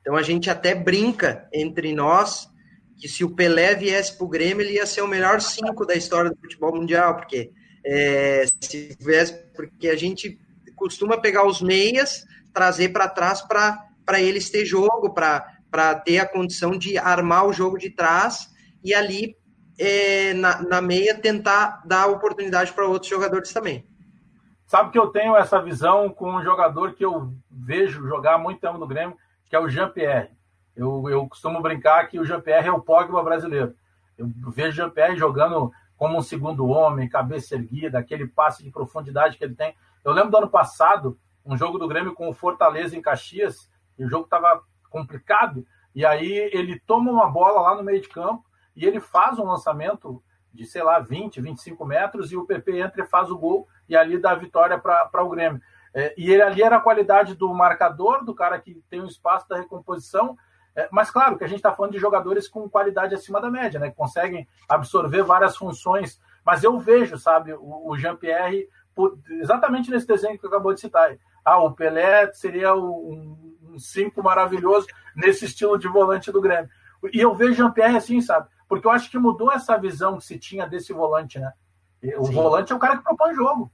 [0.00, 2.48] Então a gente até brinca entre nós
[3.02, 5.92] que se o Pelé viesse para o Grêmio, ele ia ser o melhor cinco da
[5.92, 7.50] história do futebol mundial, porque
[7.84, 10.38] é, se viesse, porque a gente
[10.76, 16.78] costuma pegar os meias, trazer para trás para eles ter jogo, para ter a condição
[16.78, 18.48] de armar o jogo de trás
[18.84, 19.36] e ali
[19.76, 23.84] é, na, na meia tentar dar oportunidade para outros jogadores também.
[24.64, 28.78] Sabe que eu tenho essa visão com um jogador que eu vejo jogar muito tempo
[28.78, 29.16] no Grêmio,
[29.50, 30.30] que é o Jean-Pierre.
[30.76, 33.74] Eu, eu costumo brincar que o Jean-Pierre é o Pogba brasileiro.
[34.16, 39.38] Eu vejo o Jean-Pierre jogando como um segundo homem, cabeça erguida, aquele passe de profundidade
[39.38, 39.74] que ele tem.
[40.04, 44.04] Eu lembro do ano passado, um jogo do Grêmio com o Fortaleza em Caxias, e
[44.04, 48.44] o jogo estava complicado, e aí ele toma uma bola lá no meio de campo
[48.74, 53.02] e ele faz um lançamento de, sei lá, 20, 25 metros, e o PP entra
[53.02, 55.60] e faz o gol, e ali dá a vitória para o Grêmio.
[55.94, 59.48] É, e ele ali era a qualidade do marcador, do cara que tem o espaço
[59.48, 60.36] da recomposição,
[60.74, 63.78] é, mas claro que a gente está falando de jogadores com qualidade acima da média,
[63.78, 63.90] né?
[63.90, 66.20] Que conseguem absorver várias funções.
[66.44, 68.68] Mas eu vejo, sabe, o, o Jean-Pierre,
[69.40, 71.16] exatamente nesse desenho que eu acabou de citar.
[71.44, 76.70] Ah, o Pelé seria um, um cinco maravilhoso nesse estilo de volante do Grêmio.
[77.12, 78.48] E eu vejo Jean-Pierre assim, sabe?
[78.68, 81.52] Porque eu acho que mudou essa visão que se tinha desse volante, né?
[82.16, 82.32] O Sim.
[82.32, 83.70] volante é o cara que propõe jogo.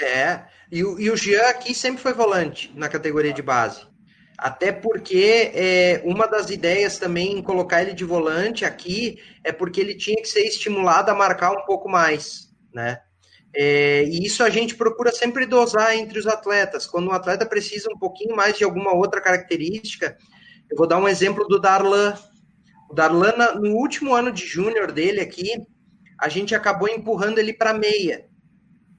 [0.00, 3.86] É, e o, e o Jean aqui sempre foi volante na categoria de base.
[4.36, 9.80] Até porque é, uma das ideias também em colocar ele de volante aqui é porque
[9.80, 13.00] ele tinha que ser estimulado a marcar um pouco mais, né?
[13.56, 16.86] É, e isso a gente procura sempre dosar entre os atletas.
[16.86, 20.16] Quando um atleta precisa um pouquinho mais de alguma outra característica,
[20.68, 22.14] eu vou dar um exemplo do Darlan.
[22.90, 25.52] O Darlan, no último ano de júnior dele aqui,
[26.20, 28.26] a gente acabou empurrando ele para meia,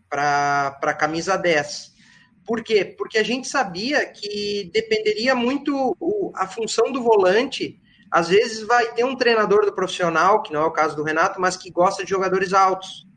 [0.10, 1.95] para camisa 10
[2.46, 2.86] Por quê?
[2.86, 7.80] Porque a gente sabia que dependeria muito o, a função do volante.
[8.12, 11.42] Às vezes vai ter um treinador do profissional, que não é o caso do Renato,
[11.42, 13.08] mas que gosta de jogadores altos.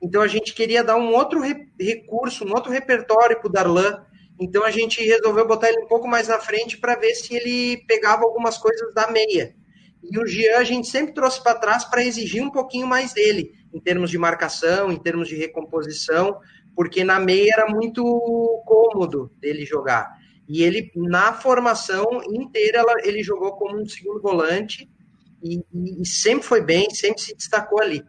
[0.00, 4.02] Então a gente queria dar um outro re, recurso, um outro repertório para o Darlan.
[4.40, 7.84] Então a gente resolveu botar ele um pouco mais na frente para ver se ele
[7.86, 9.54] pegava algumas coisas da meia.
[10.02, 13.52] E o Jean a gente sempre trouxe para trás para exigir um pouquinho mais dele,
[13.74, 16.40] em termos de marcação, em termos de recomposição,
[16.74, 18.02] porque na meia era muito
[18.64, 20.18] cômodo dele jogar.
[20.48, 24.90] E ele, na formação inteira, ele jogou como um segundo volante
[25.42, 28.04] e, e, sempre foi bem, sempre se destacou ali.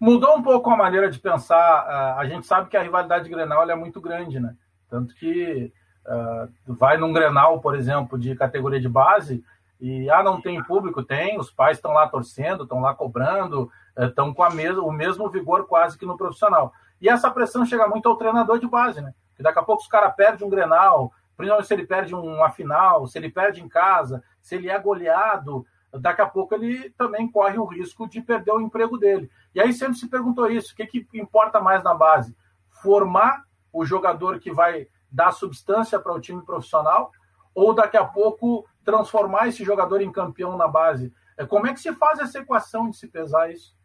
[0.00, 2.16] Mudou um pouco a maneira de pensar.
[2.18, 4.54] A gente sabe que a rivalidade de Grenal é muito grande, né?
[4.90, 5.72] Tanto que
[6.06, 9.42] uh, vai num Grenal, por exemplo, de categoria de base,
[9.80, 11.02] e ah, não tem público?
[11.02, 15.28] Tem, os pais estão lá torcendo, estão lá cobrando, estão com a mes o mesmo
[15.28, 16.72] vigor quase que no profissional.
[17.00, 19.14] E essa pressão chega muito ao treinador de base, né?
[19.36, 23.06] Que daqui a pouco os caras perdem um Grenal, principalmente se ele perde uma final,
[23.06, 27.58] se ele perde em casa, se ele é goleado, daqui a pouco ele também corre
[27.58, 29.30] o risco de perder o emprego dele.
[29.54, 32.36] E aí sempre se perguntou isso: o que, que importa mais na base?
[32.82, 37.10] Formar o jogador que vai dar substância para o time profissional
[37.54, 41.12] ou daqui a pouco transformar esse jogador em campeão na base?
[41.36, 43.75] É, como é que se faz essa equação de se pesar isso?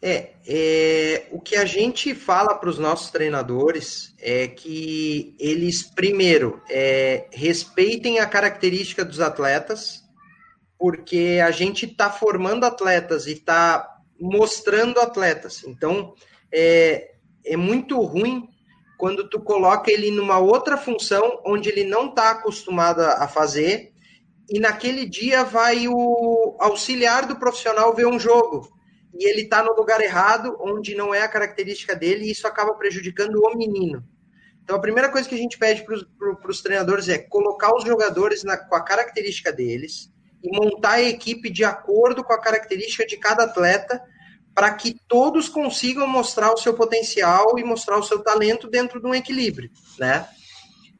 [0.00, 6.62] É, é, o que a gente fala para os nossos treinadores é que eles, primeiro,
[6.70, 10.04] é, respeitem a característica dos atletas,
[10.78, 15.64] porque a gente está formando atletas e está mostrando atletas.
[15.66, 16.14] Então,
[16.52, 18.48] é, é muito ruim
[18.96, 23.92] quando tu coloca ele numa outra função onde ele não está acostumado a fazer
[24.48, 28.77] e naquele dia vai o auxiliar do profissional ver um jogo
[29.14, 32.74] e ele está no lugar errado, onde não é a característica dele, e isso acaba
[32.74, 34.04] prejudicando o menino.
[34.62, 38.44] Então, a primeira coisa que a gente pede para os treinadores é colocar os jogadores
[38.44, 40.12] na, com a característica deles
[40.44, 44.00] e montar a equipe de acordo com a característica de cada atleta,
[44.54, 49.06] para que todos consigam mostrar o seu potencial e mostrar o seu talento dentro de
[49.06, 50.28] um equilíbrio, né?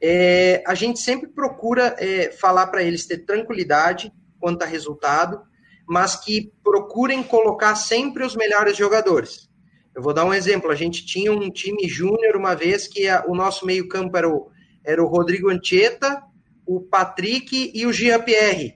[0.00, 5.42] É, a gente sempre procura é, falar para eles ter tranquilidade quanto a resultado,
[5.88, 9.48] mas que procurem colocar sempre os melhores jogadores.
[9.94, 10.70] Eu vou dar um exemplo.
[10.70, 14.50] A gente tinha um time júnior uma vez que a, o nosso meio-campo era o,
[14.84, 16.22] era o Rodrigo Anchieta,
[16.66, 18.74] o Patrick e o Jean-Pierre.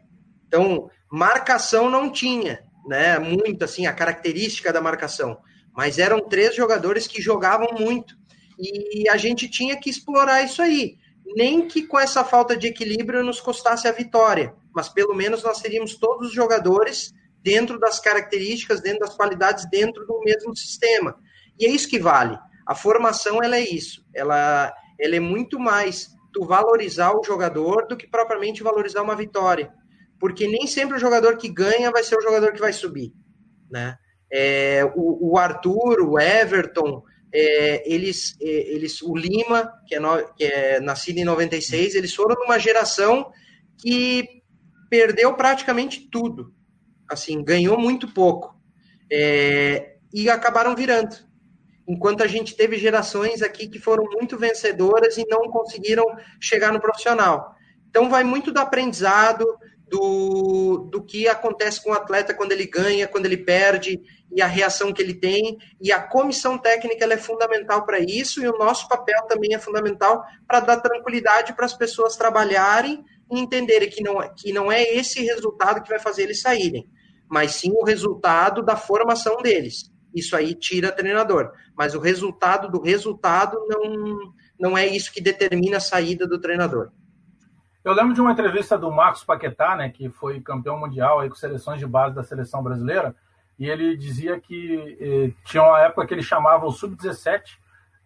[0.48, 3.18] Então, marcação não tinha, né?
[3.18, 5.36] Muito assim, a característica da marcação.
[5.76, 8.16] Mas eram três jogadores que jogavam muito.
[8.58, 10.96] E a gente tinha que explorar isso aí.
[11.36, 15.60] Nem que com essa falta de equilíbrio nos custasse a vitória mas pelo menos nós
[15.60, 21.16] teríamos todos os jogadores dentro das características, dentro das qualidades, dentro do mesmo sistema.
[21.58, 22.38] E é isso que vale.
[22.66, 24.04] A formação ela é isso.
[24.14, 29.72] Ela, ela é muito mais tu valorizar o jogador do que propriamente valorizar uma vitória.
[30.18, 33.12] Porque nem sempre o jogador que ganha vai ser o jogador que vai subir.
[33.70, 33.96] Né?
[34.32, 37.02] É, o, o, Arthur, o Everton,
[37.34, 42.14] é, eles, é, eles, o Lima, que é, no, que é nascido em 96, eles
[42.14, 43.30] foram numa geração
[43.78, 44.41] que
[44.92, 46.52] perdeu praticamente tudo.
[47.08, 48.54] Assim, ganhou muito pouco.
[49.10, 51.16] É, e acabaram virando.
[51.88, 56.04] Enquanto a gente teve gerações aqui que foram muito vencedoras e não conseguiram
[56.38, 57.54] chegar no profissional.
[57.88, 59.46] Então, vai muito do aprendizado,
[59.88, 63.98] do, do que acontece com o atleta quando ele ganha, quando ele perde,
[64.30, 65.56] e a reação que ele tem.
[65.80, 70.22] E a comissão técnica é fundamental para isso, e o nosso papel também é fundamental
[70.46, 73.02] para dar tranquilidade para as pessoas trabalharem
[73.38, 76.88] entenderem que não, é, que não é esse resultado que vai fazer eles saírem,
[77.28, 79.90] mas sim o resultado da formação deles.
[80.14, 81.52] Isso aí tira treinador.
[81.76, 86.90] Mas o resultado do resultado não, não é isso que determina a saída do treinador.
[87.84, 91.34] Eu lembro de uma entrevista do Marcos Paquetá, né, que foi campeão mundial aí com
[91.34, 93.16] seleções de base da seleção brasileira,
[93.58, 97.42] e ele dizia que eh, tinha uma época que ele chamava o sub-17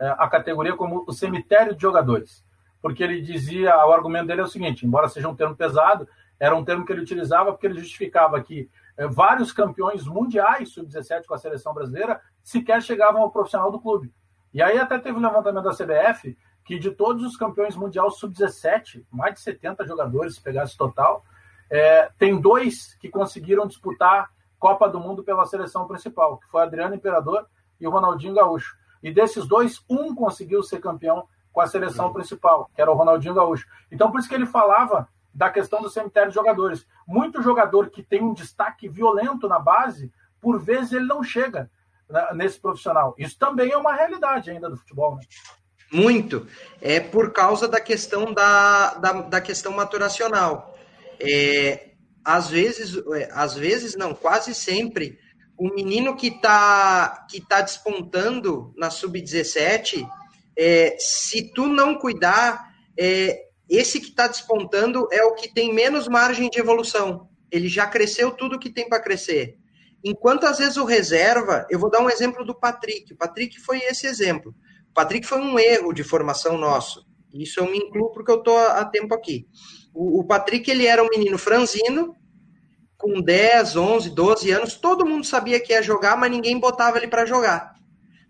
[0.01, 2.46] eh, a categoria como o cemitério de jogadores
[2.87, 6.55] porque ele dizia, o argumento dele é o seguinte, embora seja um termo pesado, era
[6.55, 11.35] um termo que ele utilizava porque ele justificava que é, vários campeões mundiais sub-17 com
[11.35, 14.15] a seleção brasileira sequer chegavam ao profissional do clube.
[14.55, 19.05] E aí até teve um levantamento da CBF que de todos os campeões mundiais sub-17,
[19.11, 21.25] mais de 70 jogadores, se pegasse total,
[21.69, 26.95] é, tem dois que conseguiram disputar Copa do Mundo pela seleção principal, que foi Adriano
[26.95, 27.49] Imperador
[27.81, 28.77] e o Ronaldinho Gaúcho.
[29.03, 33.33] E desses dois, um conseguiu ser campeão com a seleção principal, que era o Ronaldinho
[33.33, 33.67] Gaúcho.
[33.91, 36.87] Então, por isso que ele falava da questão do cemitério de jogadores.
[37.09, 41.71] Muito jogador que tem um destaque violento na base, por vezes ele não chega
[42.11, 43.15] né, nesse profissional.
[43.17, 45.17] Isso também é uma realidade ainda do futebol.
[45.17, 45.23] Né?
[45.91, 46.47] Muito.
[46.79, 50.77] É por causa da questão da, da, da questão maturacional.
[51.19, 51.93] É,
[52.23, 55.19] às vezes, é, às vezes não, quase sempre,
[55.57, 60.07] o menino que está que tá despontando na sub-17,
[60.57, 66.09] é, se tu não cuidar, é, esse que está despontando é o que tem menos
[66.09, 67.29] margem de evolução.
[67.51, 69.59] Ele já cresceu tudo que tem para crescer.
[70.05, 73.13] Enquanto às vezes o reserva, eu vou dar um exemplo do Patrick.
[73.13, 74.55] O Patrick foi esse exemplo.
[74.91, 77.05] O Patrick foi um erro de formação nosso.
[77.33, 79.47] Isso eu me incluo porque eu estou há tempo aqui.
[79.93, 82.15] O, o Patrick ele era um menino franzino,
[82.97, 87.09] com 10, 11, 12 anos, todo mundo sabia que ia jogar, mas ninguém botava ele
[87.09, 87.75] para jogar.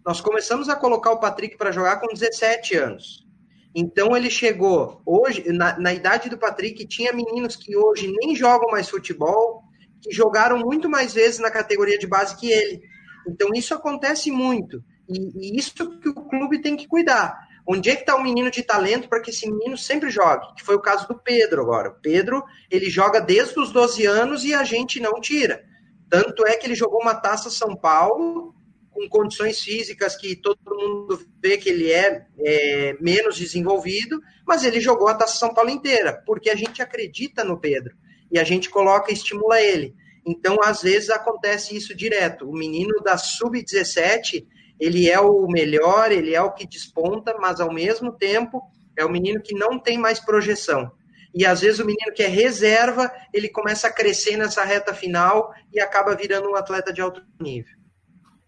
[0.07, 3.27] Nós começamos a colocar o Patrick para jogar com 17 anos.
[3.75, 8.71] Então ele chegou hoje na, na, idade do Patrick tinha meninos que hoje nem jogam
[8.71, 9.65] mais futebol,
[10.01, 12.81] que jogaram muito mais vezes na categoria de base que ele.
[13.29, 17.37] Então isso acontece muito e, e isso que o clube tem que cuidar.
[17.67, 20.55] Onde é que está o menino de talento para que esse menino sempre jogue?
[20.55, 21.91] Que foi o caso do Pedro agora.
[21.91, 25.65] O Pedro ele joga desde os 12 anos e a gente não tira.
[26.09, 28.55] Tanto é que ele jogou uma taça São Paulo
[28.97, 34.81] com condições físicas que todo mundo vê que ele é, é, menos desenvolvido, mas ele
[34.81, 37.95] jogou a Taça São Paulo inteira, porque a gente acredita no Pedro
[38.33, 39.95] e a gente coloca e estimula ele.
[40.27, 42.49] Então, às vezes acontece isso direto.
[42.49, 44.47] O menino da sub-17,
[44.81, 48.63] ele é o melhor, ele é o que desponta, mas ao mesmo tempo
[48.97, 50.91] é o menino que não tem mais projeção.
[51.35, 55.53] E às vezes o menino que é reserva, ele começa a crescer nessa reta final
[55.71, 57.76] e acaba virando um atleta de alto nível.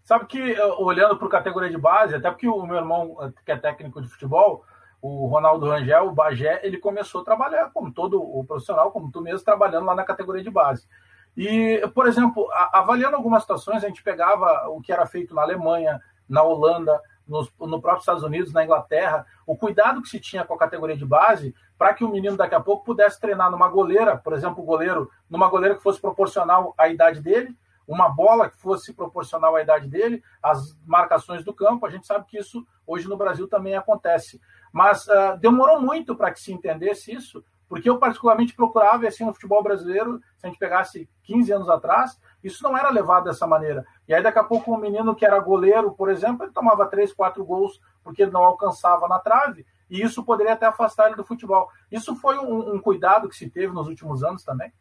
[0.09, 3.31] Sabe que, eh, olhando para a categoria de base, até porque o meu irmão, eh,
[3.45, 4.65] que é técnico de futebol,
[5.03, 9.21] o Ronaldo Rangel, o Bagé, ele começou a trabalhar, como todo o profissional, como tu
[9.21, 10.89] mesmo, trabalhando lá na categoria de base.
[11.37, 16.01] E, por exemplo, avaliando algumas situações, a gente pegava o que era feito na Alemanha,
[16.27, 20.55] na Holanda, nos, no próprio Estados Unidos, na Inglaterra, o cuidado que se tinha com
[20.55, 24.17] a categoria de base para que o menino daqui a pouco pudesse treinar numa goleira,
[24.17, 27.55] por exemplo, o goleiro, numa goleira que fosse proporcional à idade dele,
[27.89, 31.87] uma bola que fosse proporcional à idade dele, as marcações do campo.
[31.87, 34.39] A gente sabe que isso hoje no Brasil também acontece.
[34.71, 39.33] Mas uh, demorou muito para que se entendesse isso, porque eu particularmente procurava, assim, no
[39.33, 43.85] futebol brasileiro, se a gente pegasse 15 anos atrás, isso não era levado dessa maneira.
[44.07, 47.13] E aí, daqui a pouco, um menino que era goleiro, por exemplo, ele tomava 3,
[47.13, 51.25] 4 gols porque ele não alcançava na trave, e isso poderia até afastar ele do
[51.25, 51.69] futebol.
[51.91, 54.73] Isso foi um, um cuidado que se teve nos últimos anos também?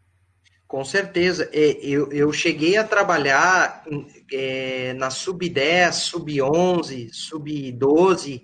[0.67, 1.49] Com certeza.
[1.53, 3.83] É, eu, eu cheguei a trabalhar
[4.31, 8.43] é, na Sub-10, Sub-11, Sub-12,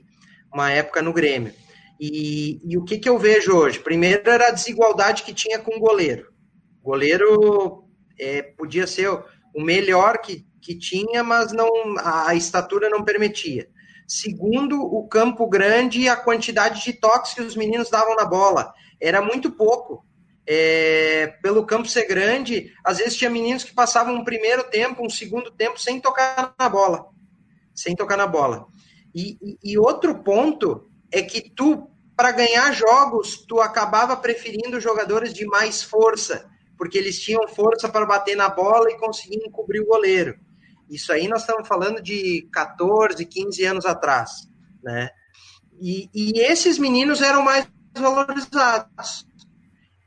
[0.54, 1.54] uma época no Grêmio.
[2.00, 3.80] E, e, o que, que eu vejo hoje?
[3.80, 6.32] Primeiro era a desigualdade que tinha com o goleiro.
[6.82, 7.86] O goleiro
[8.18, 13.70] é, podia ser o melhor que, que tinha, mas não a estatura não permitia.
[14.08, 18.74] Segundo, o campo grande e a quantidade de toques que os meninos davam na bola.
[19.00, 20.06] Era muito pouco
[20.46, 25.10] é, pelo campo ser grande, às vezes tinha meninos que passavam um primeiro tempo, um
[25.10, 27.06] segundo tempo sem tocar na bola,
[27.74, 28.68] sem tocar na bola.
[29.16, 35.46] E, e, outro ponto é que tu, para ganhar jogos, tu acabava preferindo jogadores de
[35.46, 40.38] mais força, porque eles tinham força para bater na bola e conseguir encobrir o goleiro.
[40.90, 44.48] Isso aí nós estamos falando de 14, 15 anos atrás,
[44.84, 45.10] né?
[45.80, 49.28] E, e esses meninos eram mais valorizados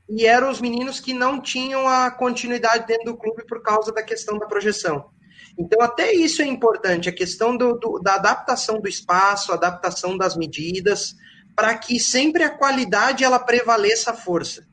[0.09, 4.03] e eram os meninos que não tinham a continuidade dentro do clube por causa da
[4.03, 5.11] questão da projeção.
[5.59, 10.37] Então, até isso é importante, a questão do, do, da adaptação do espaço, adaptação das
[10.37, 11.15] medidas,
[11.55, 14.67] para que sempre a qualidade ela prevaleça a força.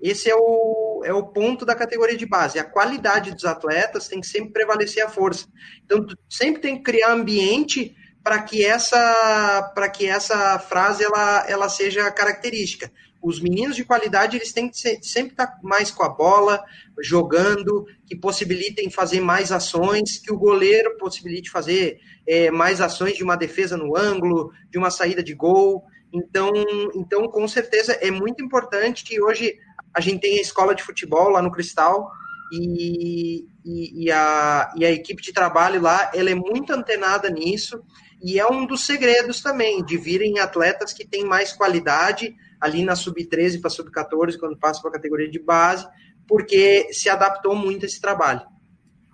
[0.00, 2.58] Esse é o, é o ponto da categoria de base.
[2.58, 5.46] A qualidade dos atletas tem que sempre prevalecer a força.
[5.84, 11.68] Então, sempre tem que criar ambiente para que essa para que essa frase ela, ela
[11.68, 12.90] seja característica
[13.22, 16.62] os meninos de qualidade eles têm que sempre estar mais com a bola,
[17.00, 23.24] jogando, que possibilitem fazer mais ações, que o goleiro possibilite fazer é, mais ações de
[23.24, 25.84] uma defesa no ângulo, de uma saída de gol.
[26.12, 26.50] Então,
[26.94, 29.54] então, com certeza, é muito importante que hoje
[29.92, 32.10] a gente tenha a escola de futebol lá no Cristal
[32.52, 37.82] e, e, e, a, e a equipe de trabalho lá, ela é muito antenada nisso
[38.22, 42.94] e é um dos segredos também, de virem atletas que têm mais qualidade, ali na
[42.94, 45.88] sub-13 para sub-14, quando passa para a categoria de base,
[46.28, 48.42] porque se adaptou muito a esse trabalho.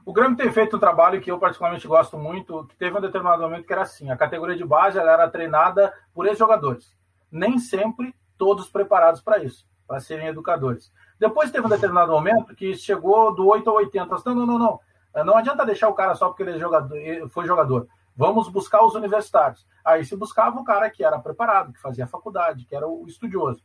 [0.05, 3.42] O Grêmio tem feito um trabalho que eu particularmente gosto muito, que teve um determinado
[3.42, 6.97] momento que era assim, a categoria de base era treinada por ex-jogadores.
[7.30, 10.92] Nem sempre todos preparados para isso, para serem educadores.
[11.18, 14.16] Depois teve um determinado momento que chegou do 8 ao 80.
[14.26, 14.80] Não, não, não, não.
[15.24, 16.97] Não adianta deixar o cara só porque ele é jogador,
[17.30, 17.88] foi jogador.
[18.16, 19.66] Vamos buscar os universitários.
[19.84, 23.62] Aí se buscava o cara que era preparado, que fazia faculdade, que era o estudioso.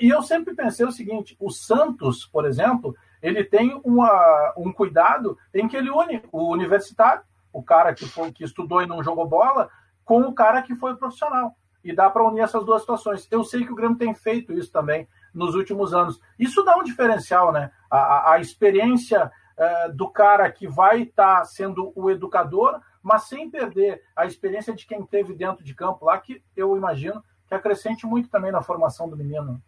[0.00, 5.38] E eu sempre pensei o seguinte: o Santos, por exemplo, ele tem uma, um cuidado
[5.54, 7.22] em que ele une o universitário,
[7.52, 9.70] o cara que, foi, que estudou e não jogou bola,
[10.04, 11.56] com o cara que foi profissional.
[11.82, 13.28] E dá para unir essas duas situações.
[13.30, 16.20] Eu sei que o Grêmio tem feito isso também nos últimos anos.
[16.36, 17.70] Isso dá um diferencial, né?
[17.88, 23.48] A, a experiência uh, do cara que vai estar tá sendo o educador, mas sem
[23.48, 28.04] perder a experiência de quem teve dentro de campo lá, que eu imagino que acrescente
[28.04, 29.62] muito também na formação do menino.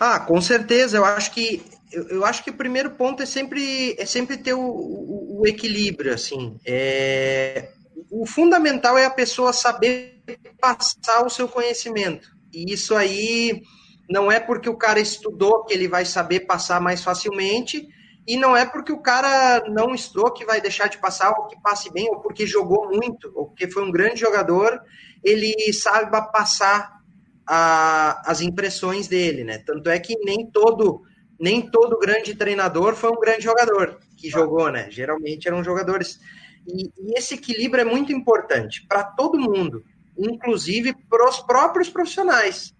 [0.00, 0.96] Ah, com certeza.
[0.96, 1.62] Eu acho que
[1.92, 6.12] eu, acho que o primeiro ponto é sempre é sempre ter o, o, o equilíbrio,
[6.12, 6.58] assim.
[6.66, 7.70] É,
[8.10, 10.20] o fundamental é a pessoa saber
[10.60, 12.28] passar o seu conhecimento.
[12.52, 13.62] E isso aí
[14.10, 17.86] não é porque o cara estudou que ele vai saber passar mais facilmente,
[18.26, 21.60] e não é porque o cara não estudou que vai deixar de passar, ou que
[21.60, 24.80] passe bem, ou porque jogou muito, ou porque foi um grande jogador,
[25.22, 27.00] ele saiba passar
[27.46, 29.58] a, as impressões dele, né?
[29.58, 31.02] Tanto é que nem todo
[31.40, 34.88] nem todo grande treinador foi um grande jogador que jogou, né?
[34.90, 36.20] Geralmente eram jogadores.
[36.64, 39.82] E, e esse equilíbrio é muito importante para todo mundo,
[40.16, 42.72] inclusive para os próprios profissionais.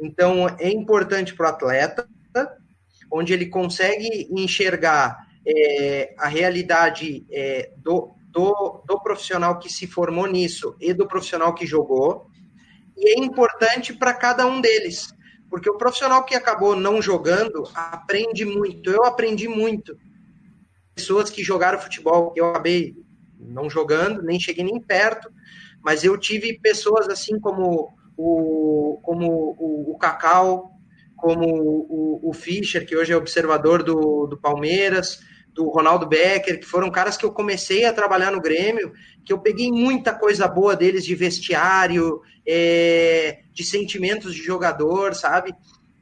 [0.00, 2.08] Então, é importante para o atleta,
[3.10, 10.26] onde ele consegue enxergar é, a realidade é, do, do, do profissional que se formou
[10.26, 12.28] nisso e do profissional que jogou,
[12.96, 15.14] e é importante para cada um deles,
[15.50, 18.90] porque o profissional que acabou não jogando aprende muito.
[18.90, 19.96] Eu aprendi muito.
[20.94, 22.96] Pessoas que jogaram futebol, eu acabei
[23.38, 25.30] não jogando, nem cheguei nem perto,
[25.82, 30.72] mas eu tive pessoas assim como o, como o, o Cacau,
[31.16, 35.18] como o, o Fischer, que hoje é observador do, do Palmeiras,
[35.56, 38.92] do Ronaldo Becker, que foram caras que eu comecei a trabalhar no Grêmio,
[39.24, 45.54] que eu peguei muita coisa boa deles de vestiário, é, de sentimentos de jogador, sabe?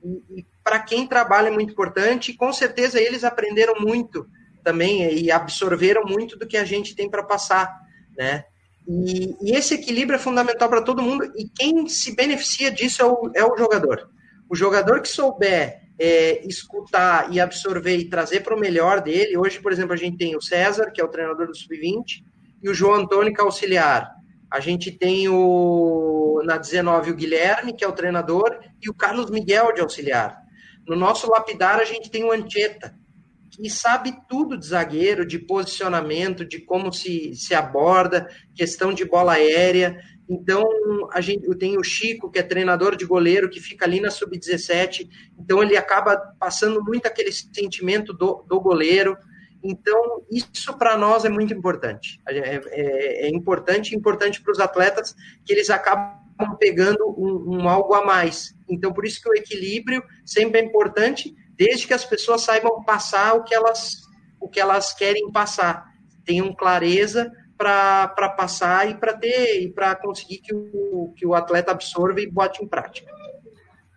[0.05, 4.27] E, e para quem trabalha é muito importante, e com certeza eles aprenderam muito
[4.65, 7.73] também e absorveram muito do que a gente tem para passar,
[8.17, 8.45] né?
[8.89, 13.05] E, e, esse equilíbrio é fundamental para todo mundo, e quem se beneficia disso é
[13.05, 14.11] o, é o jogador.
[14.55, 19.37] O jogador que souber é, escutar e absorver e trazer para o melhor dele.
[19.37, 22.23] Hoje, por exemplo, a gente tem o César, que é o treinador do Sub-20,
[22.63, 24.15] e o João Antônio, que é auxiliar.
[24.49, 29.29] A gente tem o na 19 o Guilherme, que é o treinador, e o Carlos
[29.29, 30.41] Miguel de auxiliar.
[30.87, 32.95] No nosso lapidar, a gente tem o Ancheta,
[33.51, 39.33] que sabe tudo de zagueiro, de posicionamento, de como se, se aborda, questão de bola
[39.33, 39.99] aérea.
[40.29, 40.65] Então,
[41.13, 44.11] a gente, eu tenho o Chico, que é treinador de goleiro, que fica ali na
[44.11, 45.09] sub-17.
[45.39, 49.17] Então, ele acaba passando muito aquele sentimento do, do goleiro.
[49.63, 52.21] Então, isso para nós é muito importante.
[52.27, 55.15] É, é, é importante importante para os atletas
[55.45, 58.55] que eles acabam pegando um, um, algo a mais.
[58.69, 63.35] Então, por isso que o equilíbrio sempre é importante, desde que as pessoas saibam passar
[63.35, 64.03] o que elas,
[64.41, 65.87] o que elas querem passar.
[66.25, 71.73] Tenham clareza para passar e para ter e para conseguir que o, que o atleta
[71.73, 73.13] absorva e bote em prática.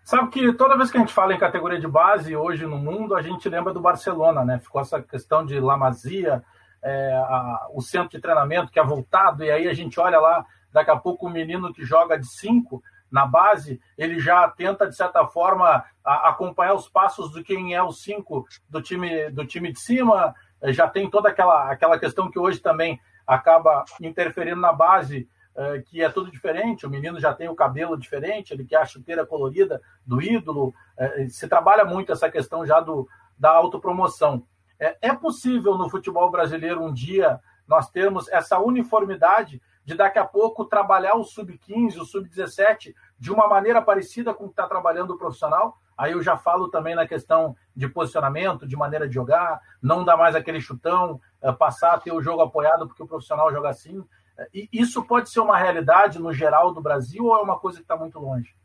[0.03, 3.13] Sabe que toda vez que a gente fala em categoria de base hoje no mundo,
[3.13, 4.57] a gente lembra do Barcelona, né?
[4.59, 6.41] Ficou essa questão de La Masia,
[6.81, 10.45] é, a, o centro de treinamento que é voltado, e aí a gente olha lá,
[10.71, 12.81] daqui a pouco o menino que joga de cinco
[13.11, 17.83] na base, ele já tenta, de certa forma, a, acompanhar os passos do quem é
[17.83, 20.33] o cinco do time, do time de cima,
[20.67, 26.01] já tem toda aquela, aquela questão que hoje também acaba interferindo na base, uh, que
[26.01, 26.85] é tudo diferente.
[26.85, 30.73] O menino já tem o cabelo diferente, ele quer a chuteira colorida do ídolo.
[30.97, 33.07] Uh, se trabalha muito essa questão já do,
[33.37, 34.43] da autopromoção.
[34.79, 40.25] É, é possível no futebol brasileiro um dia nós termos essa uniformidade de daqui a
[40.25, 45.11] pouco trabalhar o sub-15, o sub-17 de uma maneira parecida com o que está trabalhando
[45.11, 45.77] o profissional?
[45.97, 50.17] Aí eu já falo também na questão de posicionamento, de maneira de jogar, não dar
[50.17, 54.03] mais aquele chutão, eh, passar a ter o jogo apoiado porque o profissional joga assim.
[54.39, 57.77] Eh, e isso pode ser uma realidade no geral do Brasil ou é uma coisa
[57.77, 58.55] que está muito longe?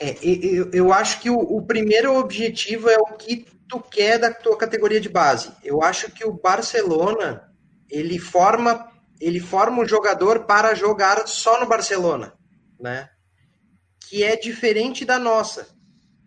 [0.00, 4.32] É, eu, eu, acho que o, o, primeiro objetivo é o que tu quer da
[4.32, 5.52] tua categoria de base.
[5.62, 7.52] Eu acho que o Barcelona
[7.90, 8.90] ele forma
[9.20, 12.34] ele forma um jogador para jogar só no Barcelona,
[12.80, 13.10] né?
[14.08, 15.75] Que é diferente da nossa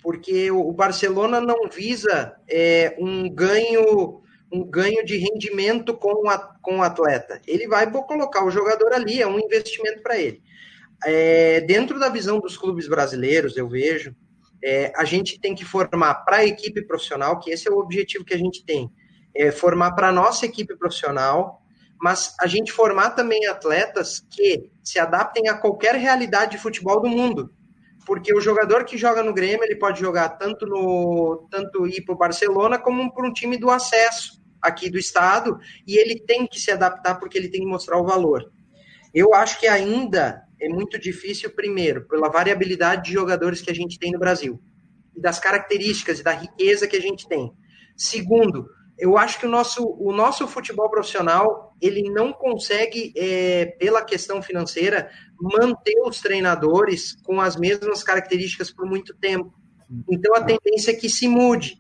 [0.01, 4.21] porque o Barcelona não visa é, um ganho
[4.51, 7.39] um ganho de rendimento com, a, com o atleta.
[7.45, 10.41] Ele vai colocar o jogador ali, é um investimento para ele.
[11.05, 14.15] É, dentro da visão dos clubes brasileiros, eu vejo,
[14.63, 18.25] é, a gente tem que formar para a equipe profissional, que esse é o objetivo
[18.25, 18.91] que a gente tem,
[19.35, 21.61] é formar para a nossa equipe profissional,
[22.01, 27.07] mas a gente formar também atletas que se adaptem a qualquer realidade de futebol do
[27.07, 27.53] mundo.
[28.05, 32.15] Porque o jogador que joga no Grêmio, ele pode jogar tanto no tanto ir para
[32.15, 36.59] o Barcelona como para um time do acesso aqui do estado, e ele tem que
[36.59, 38.51] se adaptar porque ele tem que mostrar o valor.
[39.13, 43.97] Eu acho que ainda é muito difícil, primeiro, pela variabilidade de jogadores que a gente
[43.97, 44.61] tem no Brasil,
[45.15, 47.53] e das características e da riqueza que a gente tem.
[47.95, 54.03] Segundo, eu acho que o nosso, o nosso futebol profissional ele não consegue, é, pela
[54.03, 55.09] questão financeira,
[55.41, 59.53] manter os treinadores com as mesmas características por muito tempo.
[60.09, 61.77] Então a tendência é que se mude.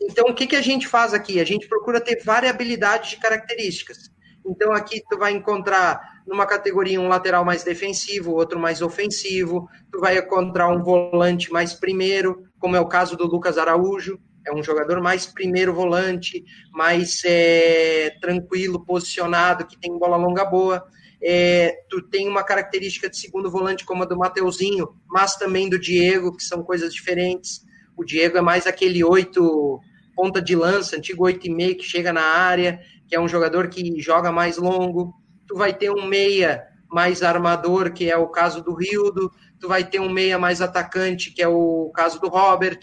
[0.00, 1.40] Então o que, que a gente faz aqui?
[1.40, 4.10] A gente procura ter variabilidade de características.
[4.44, 10.00] Então aqui tu vai encontrar numa categoria um lateral mais defensivo, outro mais ofensivo, tu
[10.00, 14.62] vai encontrar um volante mais primeiro, como é o caso do Lucas Araújo, é um
[14.62, 20.84] jogador mais primeiro volante, mais é, tranquilo, posicionado, que tem bola longa boa.
[21.24, 25.78] É, tu tem uma característica de segundo volante como a do Mateuzinho, mas também do
[25.78, 27.60] Diego, que são coisas diferentes.
[27.96, 29.80] O Diego é mais aquele oito
[30.14, 33.68] ponta de lança, antigo oito e meio que chega na área, que é um jogador
[33.68, 35.14] que joga mais longo.
[35.46, 39.30] Tu vai ter um meia mais armador, que é o caso do Rildo.
[39.60, 42.80] Tu vai ter um meia mais atacante, que é o caso do Robert.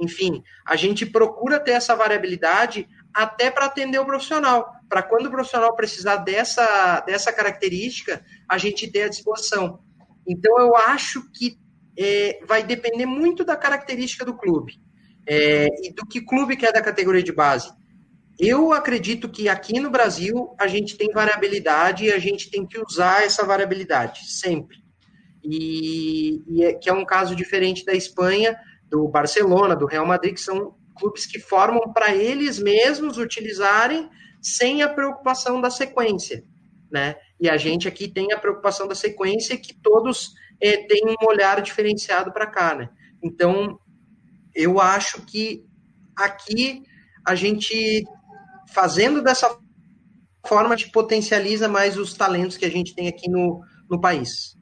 [0.00, 5.30] Enfim, a gente procura ter essa variabilidade até para atender o profissional, para quando o
[5.30, 9.78] profissional precisar dessa, dessa característica, a gente ter à disposição.
[10.28, 11.58] Então, eu acho que
[11.98, 14.74] é, vai depender muito da característica do clube
[15.26, 17.72] é, e do que clube que é da categoria de base.
[18.38, 22.78] Eu acredito que aqui no Brasil a gente tem variabilidade e a gente tem que
[22.78, 24.76] usar essa variabilidade sempre.
[25.42, 28.54] E, e é, que é um caso diferente da Espanha,
[28.90, 34.10] do Barcelona, do Real Madrid, que são clubes que formam para eles mesmos utilizarem
[34.42, 36.44] sem a preocupação da sequência,
[36.90, 37.16] né?
[37.40, 41.62] E a gente aqui tem a preocupação da sequência que todos é, têm um olhar
[41.62, 42.90] diferenciado para cá, né?
[43.22, 43.78] Então,
[44.54, 45.64] eu acho que
[46.16, 46.82] aqui
[47.24, 48.04] a gente
[48.68, 49.56] fazendo dessa
[50.46, 54.56] forma, gente potencializa mais os talentos que a gente tem aqui no, no país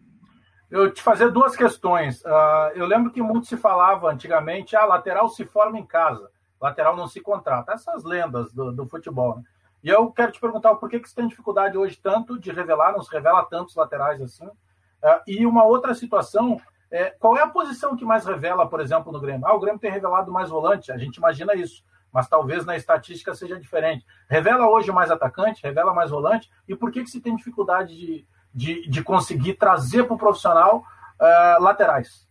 [0.70, 2.22] eu te fazer duas questões.
[2.22, 6.30] Uh, eu lembro que muito se falava antigamente, a ah, lateral se forma em casa,
[6.60, 7.72] lateral não se contrata.
[7.72, 9.36] Essas lendas do, do futebol.
[9.36, 9.42] Né?
[9.82, 12.92] E eu quero te perguntar por que, que você tem dificuldade hoje tanto de revelar,
[12.92, 14.46] não se revela tantos laterais assim.
[14.46, 16.60] Uh, e uma outra situação,
[16.90, 19.46] é, qual é a posição que mais revela, por exemplo, no Grêmio?
[19.46, 23.34] Ah, o Grêmio tem revelado mais volante, a gente imagina isso, mas talvez na estatística
[23.34, 24.04] seja diferente.
[24.28, 28.26] Revela hoje mais atacante, revela mais volante, e por que, que se tem dificuldade de,
[28.52, 30.84] de, de conseguir trazer para o profissional
[31.20, 32.28] uh, laterais.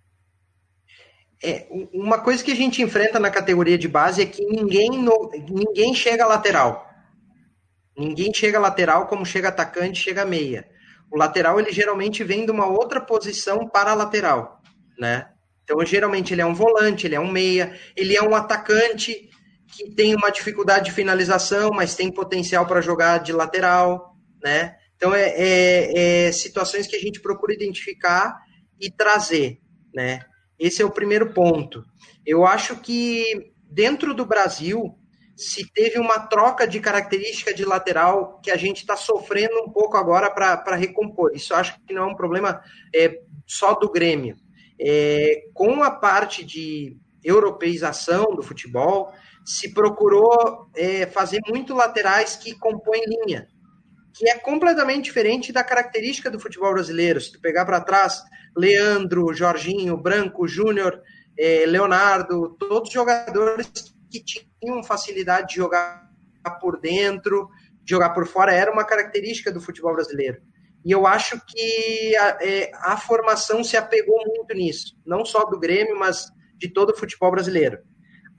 [1.41, 5.31] É, uma coisa que a gente enfrenta na categoria de base é que ninguém, no,
[5.49, 6.88] ninguém chega lateral.
[7.99, 10.65] Ninguém chega lateral como chega atacante, chega meia.
[11.11, 14.61] O lateral, ele geralmente vem de uma outra posição para a lateral,
[14.97, 15.27] né?
[15.65, 19.29] Então, geralmente, ele é um volante, ele é um meia, ele é um atacante
[19.67, 24.77] que tem uma dificuldade de finalização, mas tem potencial para jogar de lateral, né?
[24.95, 28.39] Então, é, é, é, situações que a gente procura identificar
[28.79, 29.59] e trazer,
[29.93, 30.21] né?
[30.57, 31.83] Esse é o primeiro ponto.
[32.25, 34.97] Eu acho que dentro do Brasil
[35.39, 39.95] se teve uma troca de característica de lateral que a gente está sofrendo um pouco
[39.95, 41.31] agora para recompor.
[41.33, 42.61] Isso acho que não é um problema
[42.93, 44.35] é, só do Grêmio.
[44.77, 49.13] É, com a parte de europeização do futebol,
[49.45, 53.47] se procurou é, fazer muito laterais que compõem linha
[54.13, 57.21] que é completamente diferente da característica do futebol brasileiro.
[57.21, 58.21] Se tu pegar para trás,
[58.57, 61.01] Leandro, Jorginho, Branco, Júnior,
[61.37, 66.09] eh, Leonardo, todos jogadores que tinham facilidade de jogar
[66.59, 67.49] por dentro,
[67.83, 70.41] de jogar por fora, era uma característica do futebol brasileiro.
[70.85, 75.59] E eu acho que a, é, a formação se apegou muito nisso, não só do
[75.59, 77.79] Grêmio, mas de todo o futebol brasileiro.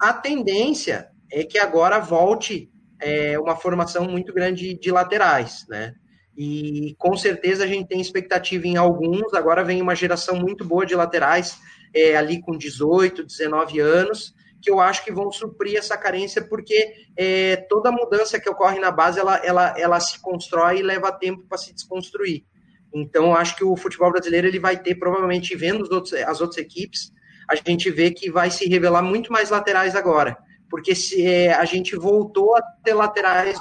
[0.01, 5.95] A tendência é que agora volte é, uma formação muito grande de laterais, né?
[6.37, 9.35] E com certeza a gente tem expectativa em alguns.
[9.35, 11.59] Agora vem uma geração muito boa de laterais,
[11.95, 16.93] é, ali com 18, 19 anos, que eu acho que vão suprir essa carência, porque
[17.17, 21.45] é, toda mudança que ocorre na base ela, ela, ela se constrói e leva tempo
[21.49, 22.45] para se desconstruir.
[22.93, 27.13] Então, acho que o futebol brasileiro ele vai ter, provavelmente, vendo outros, as outras equipes,
[27.49, 30.37] a gente vê que vai se revelar muito mais laterais agora
[30.71, 33.59] porque se é, a gente voltou a ter laterais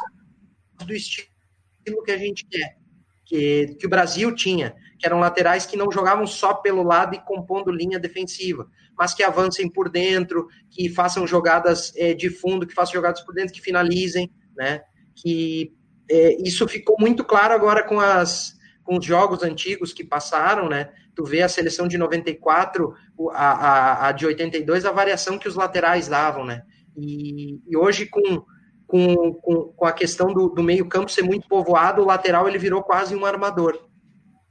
[0.85, 2.77] do estilo que a gente quer,
[3.25, 7.19] que, que o Brasil tinha, que eram laterais que não jogavam só pelo lado e
[7.19, 8.69] compondo linha defensiva,
[8.99, 13.33] mas que avancem por dentro, que façam jogadas é, de fundo, que façam jogadas por
[13.33, 14.81] dentro, que finalizem, né?
[15.15, 15.71] Que
[16.11, 20.89] é, isso ficou muito claro agora com, as, com os jogos antigos que passaram, né?
[21.15, 22.93] Tu vê a seleção de 94,
[23.31, 26.63] a, a, a de 82, a variação que os laterais davam, né?
[26.97, 28.43] E, e hoje, com,
[28.85, 33.15] com, com, a questão do, do meio-campo ser muito povoado, o lateral ele virou quase
[33.15, 33.79] um armador.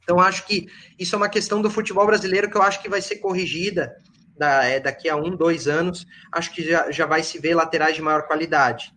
[0.02, 0.68] Então, acho que
[0.98, 3.94] isso é uma questão do futebol brasileiro que eu acho que vai ser corrigida
[4.38, 6.06] da, é, daqui a um, dois anos.
[6.32, 8.92] Acho que já, já vai se ver laterais de maior qualidade.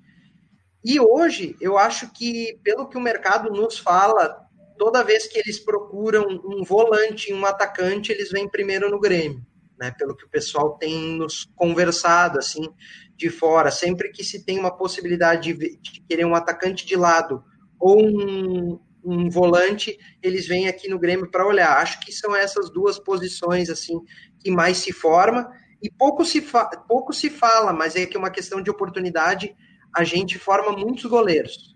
[0.83, 5.59] E hoje, eu acho que, pelo que o mercado nos fala, toda vez que eles
[5.59, 9.45] procuram um volante, um atacante, eles vêm primeiro no Grêmio,
[9.79, 9.91] né?
[9.91, 12.67] Pelo que o pessoal tem nos conversado, assim,
[13.15, 13.69] de fora.
[13.69, 17.43] Sempre que se tem uma possibilidade de, de querer um atacante de lado
[17.79, 21.77] ou um, um volante, eles vêm aqui no Grêmio para olhar.
[21.77, 23.99] Acho que são essas duas posições, assim,
[24.41, 25.51] que mais se forma.
[25.81, 26.45] E pouco se,
[26.87, 29.55] pouco se fala, mas é que é uma questão de oportunidade
[29.93, 31.75] a gente forma muitos goleiros.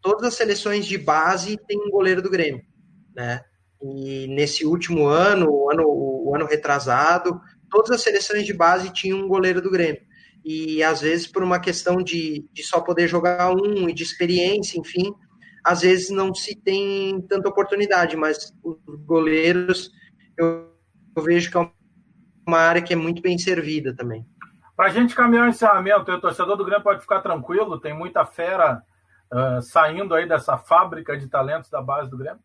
[0.00, 2.62] Todas as seleções de base têm um goleiro do Grêmio,
[3.14, 3.42] né?
[3.82, 7.40] E nesse último ano, o ano, o ano retrasado,
[7.70, 10.02] todas as seleções de base tinham um goleiro do Grêmio.
[10.44, 14.78] E às vezes, por uma questão de, de só poder jogar um e de experiência,
[14.78, 15.12] enfim,
[15.64, 19.90] às vezes não se tem tanta oportunidade, mas os goleiros
[20.36, 20.70] eu,
[21.16, 21.72] eu vejo que é uma
[22.58, 24.26] área que é muito bem servida também.
[24.76, 28.24] Para a gente caminhar o encerramento, o torcedor do Grêmio pode ficar tranquilo, tem muita
[28.24, 28.82] fera
[29.30, 32.40] uh, saindo aí dessa fábrica de talentos da base do Grêmio?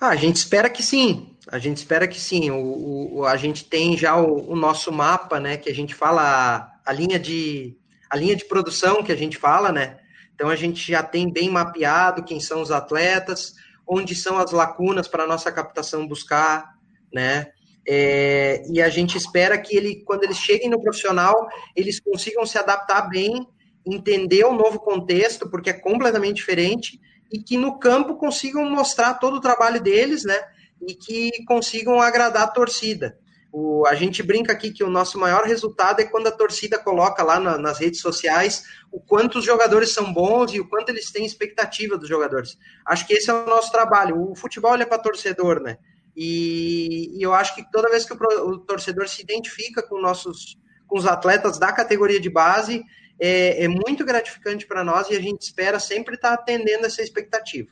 [0.00, 1.36] Ah, a gente espera que sim.
[1.50, 2.50] A gente espera que sim.
[2.50, 5.56] O, o a gente tem já o, o, nosso mapa, né?
[5.56, 7.76] Que a gente fala a, a, linha de
[8.08, 9.98] a linha de produção que a gente fala, né?
[10.34, 13.54] Então a gente já tem bem mapeado quem são os atletas,
[13.88, 16.74] onde são as lacunas para a nossa captação buscar,
[17.12, 17.46] né?
[17.88, 22.58] É, e a gente espera que ele, quando eles cheguem no profissional, eles consigam se
[22.58, 23.48] adaptar bem,
[23.86, 27.00] entender o novo contexto, porque é completamente diferente,
[27.32, 30.38] e que no campo consigam mostrar todo o trabalho deles, né?
[30.86, 33.18] E que consigam agradar a torcida.
[33.50, 37.22] O, a gente brinca aqui que o nosso maior resultado é quando a torcida coloca
[37.22, 41.10] lá na, nas redes sociais o quanto os jogadores são bons e o quanto eles
[41.10, 42.58] têm expectativa dos jogadores.
[42.84, 44.30] Acho que esse é o nosso trabalho.
[44.30, 45.78] O futebol é para torcedor, né?
[46.14, 48.16] E, e, eu acho que toda vez que o,
[48.48, 52.82] o, torcedor se identifica com nossos com os atletas da categoria de base,
[53.20, 57.02] é, é muito gratificante para nós e a gente espera sempre estar tá atendendo essa
[57.02, 57.68] expectativa.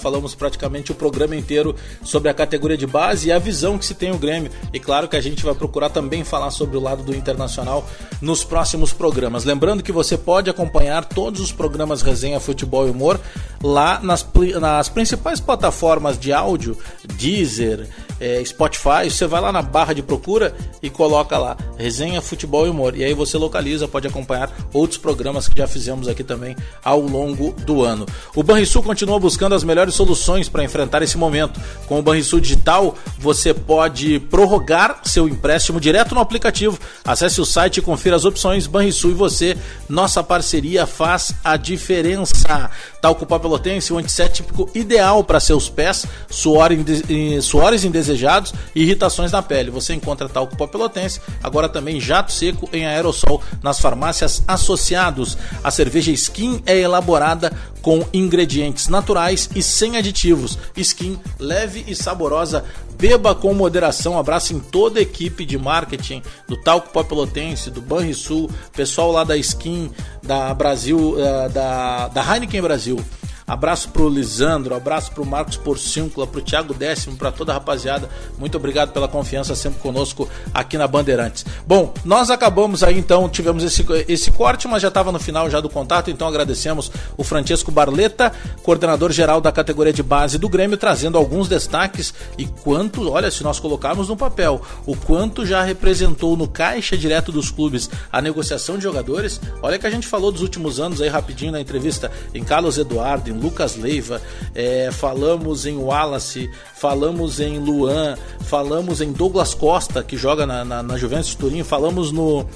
[0.00, 3.94] Falamos praticamente o programa inteiro sobre a categoria de base e a visão que se
[3.94, 4.50] tem o Grêmio.
[4.72, 7.88] E claro que a gente vai procurar também falar sobre o lado do internacional
[8.20, 9.44] nos próximos programas.
[9.44, 13.20] Lembrando que você pode acompanhar todos os programas Resenha Futebol e Humor
[13.62, 14.26] lá nas,
[14.60, 16.76] nas principais plataformas de áudio,
[17.16, 17.88] Deezer,
[18.20, 22.70] é, Spotify, você vai lá na barra de procura e coloca lá Resenha Futebol e
[22.70, 22.96] Humor.
[22.96, 26.54] E aí você localiza, pode acompanhar outros programas que já fizemos aqui também
[26.84, 28.06] ao longo do ano.
[28.36, 31.58] O Banrisul continua buscando as melhores soluções para enfrentar esse momento.
[31.86, 36.78] Com o Banrisul Digital, você pode prorrogar seu empréstimo direto no aplicativo.
[37.04, 39.56] Acesse o site e confira as opções Banrisul e você.
[39.88, 42.70] Nossa parceria faz a diferença.
[43.00, 49.42] Talco Papelotense, o antisséptico ideal para seus pés, suor inde suores indesejados e irritações na
[49.42, 49.70] pele.
[49.70, 55.38] Você encontra talco pó pelotense, agora também jato seco em aerossol nas farmácias associados.
[55.62, 60.58] A cerveja Skin é elaborada com ingredientes naturais e sem aditivos.
[60.76, 62.64] Skin leve e saborosa.
[62.98, 64.18] Beba com moderação.
[64.18, 69.24] Abraço em toda a equipe de marketing do Talco Pó Pelotense, do Banrisul, pessoal lá
[69.24, 69.90] da Skin,
[70.22, 73.02] da Brasil, eh, da, da Heineken Brasil.
[73.50, 78.08] Abraço pro Lisandro, abraço pro Marcos Porciúncula, pro Thiago Décimo, para toda a rapaziada.
[78.38, 81.44] Muito obrigado pela confiança sempre conosco aqui na Bandeirantes.
[81.66, 85.58] Bom, nós acabamos aí então, tivemos esse, esse corte, mas já estava no final já
[85.58, 88.32] do contato, então agradecemos o Francesco Barleta,
[88.62, 93.42] coordenador geral da categoria de base do Grêmio, trazendo alguns destaques e quanto, olha, se
[93.42, 98.76] nós colocarmos no papel, o quanto já representou no caixa direto dos clubes a negociação
[98.76, 99.40] de jogadores.
[99.60, 103.28] Olha que a gente falou dos últimos anos aí rapidinho na entrevista em Carlos Eduardo,
[103.28, 104.20] em Lucas Leiva,
[104.54, 110.82] é, falamos em Wallace, falamos em Luan, falamos em Douglas Costa, que joga na, na,
[110.82, 112.46] na Juventus Turim, falamos no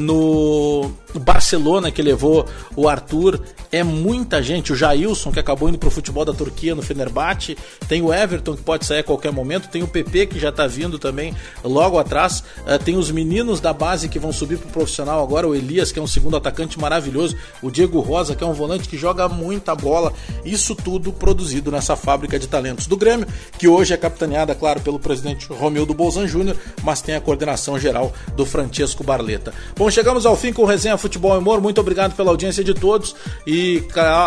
[0.00, 4.72] no Barcelona que levou o Arthur, é muita gente.
[4.72, 7.56] O Jailson, que acabou indo pro futebol da Turquia no Fenerbahçe,
[7.88, 10.66] tem o Everton, que pode sair a qualquer momento, tem o PP, que já tá
[10.66, 15.22] vindo também logo atrás, uh, tem os meninos da base que vão subir pro profissional
[15.22, 18.52] agora, o Elias, que é um segundo atacante maravilhoso, o Diego Rosa, que é um
[18.52, 20.12] volante que joga muita bola.
[20.44, 23.26] Isso tudo produzido nessa fábrica de talentos do Grêmio,
[23.58, 28.12] que hoje é capitaneada, claro, pelo presidente Romildo Bolzan Júnior, mas tem a coordenação geral
[28.36, 29.52] do Francesco Barleta.
[29.76, 31.60] Bom, chegamos ao fim com Resenha Futebol e Humor.
[31.60, 33.82] Muito obrigado pela audiência de todos e,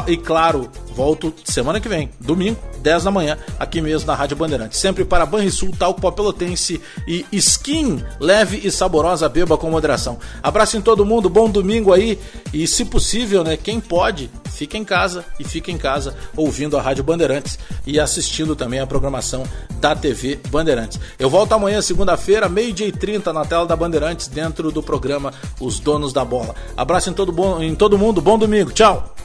[0.07, 4.77] e claro, volto semana que vem, domingo, 10 da manhã, aqui mesmo na Rádio Bandeirantes.
[4.77, 10.17] Sempre para Banrisul, Talco Pelotense e Skin, leve e saborosa, beba com moderação.
[10.43, 12.19] Abraço em todo mundo, bom domingo aí
[12.53, 16.81] e, se possível, né, quem pode, fica em casa e fica em casa ouvindo a
[16.81, 19.43] Rádio Bandeirantes e assistindo também a programação
[19.79, 20.99] da TV Bandeirantes.
[21.17, 25.79] Eu volto amanhã, segunda-feira, meio-dia e 30, na tela da Bandeirantes, dentro do programa Os
[25.79, 26.55] Donos da Bola.
[26.75, 29.15] Abraço em todo, bom, em todo mundo, bom domingo, tchau!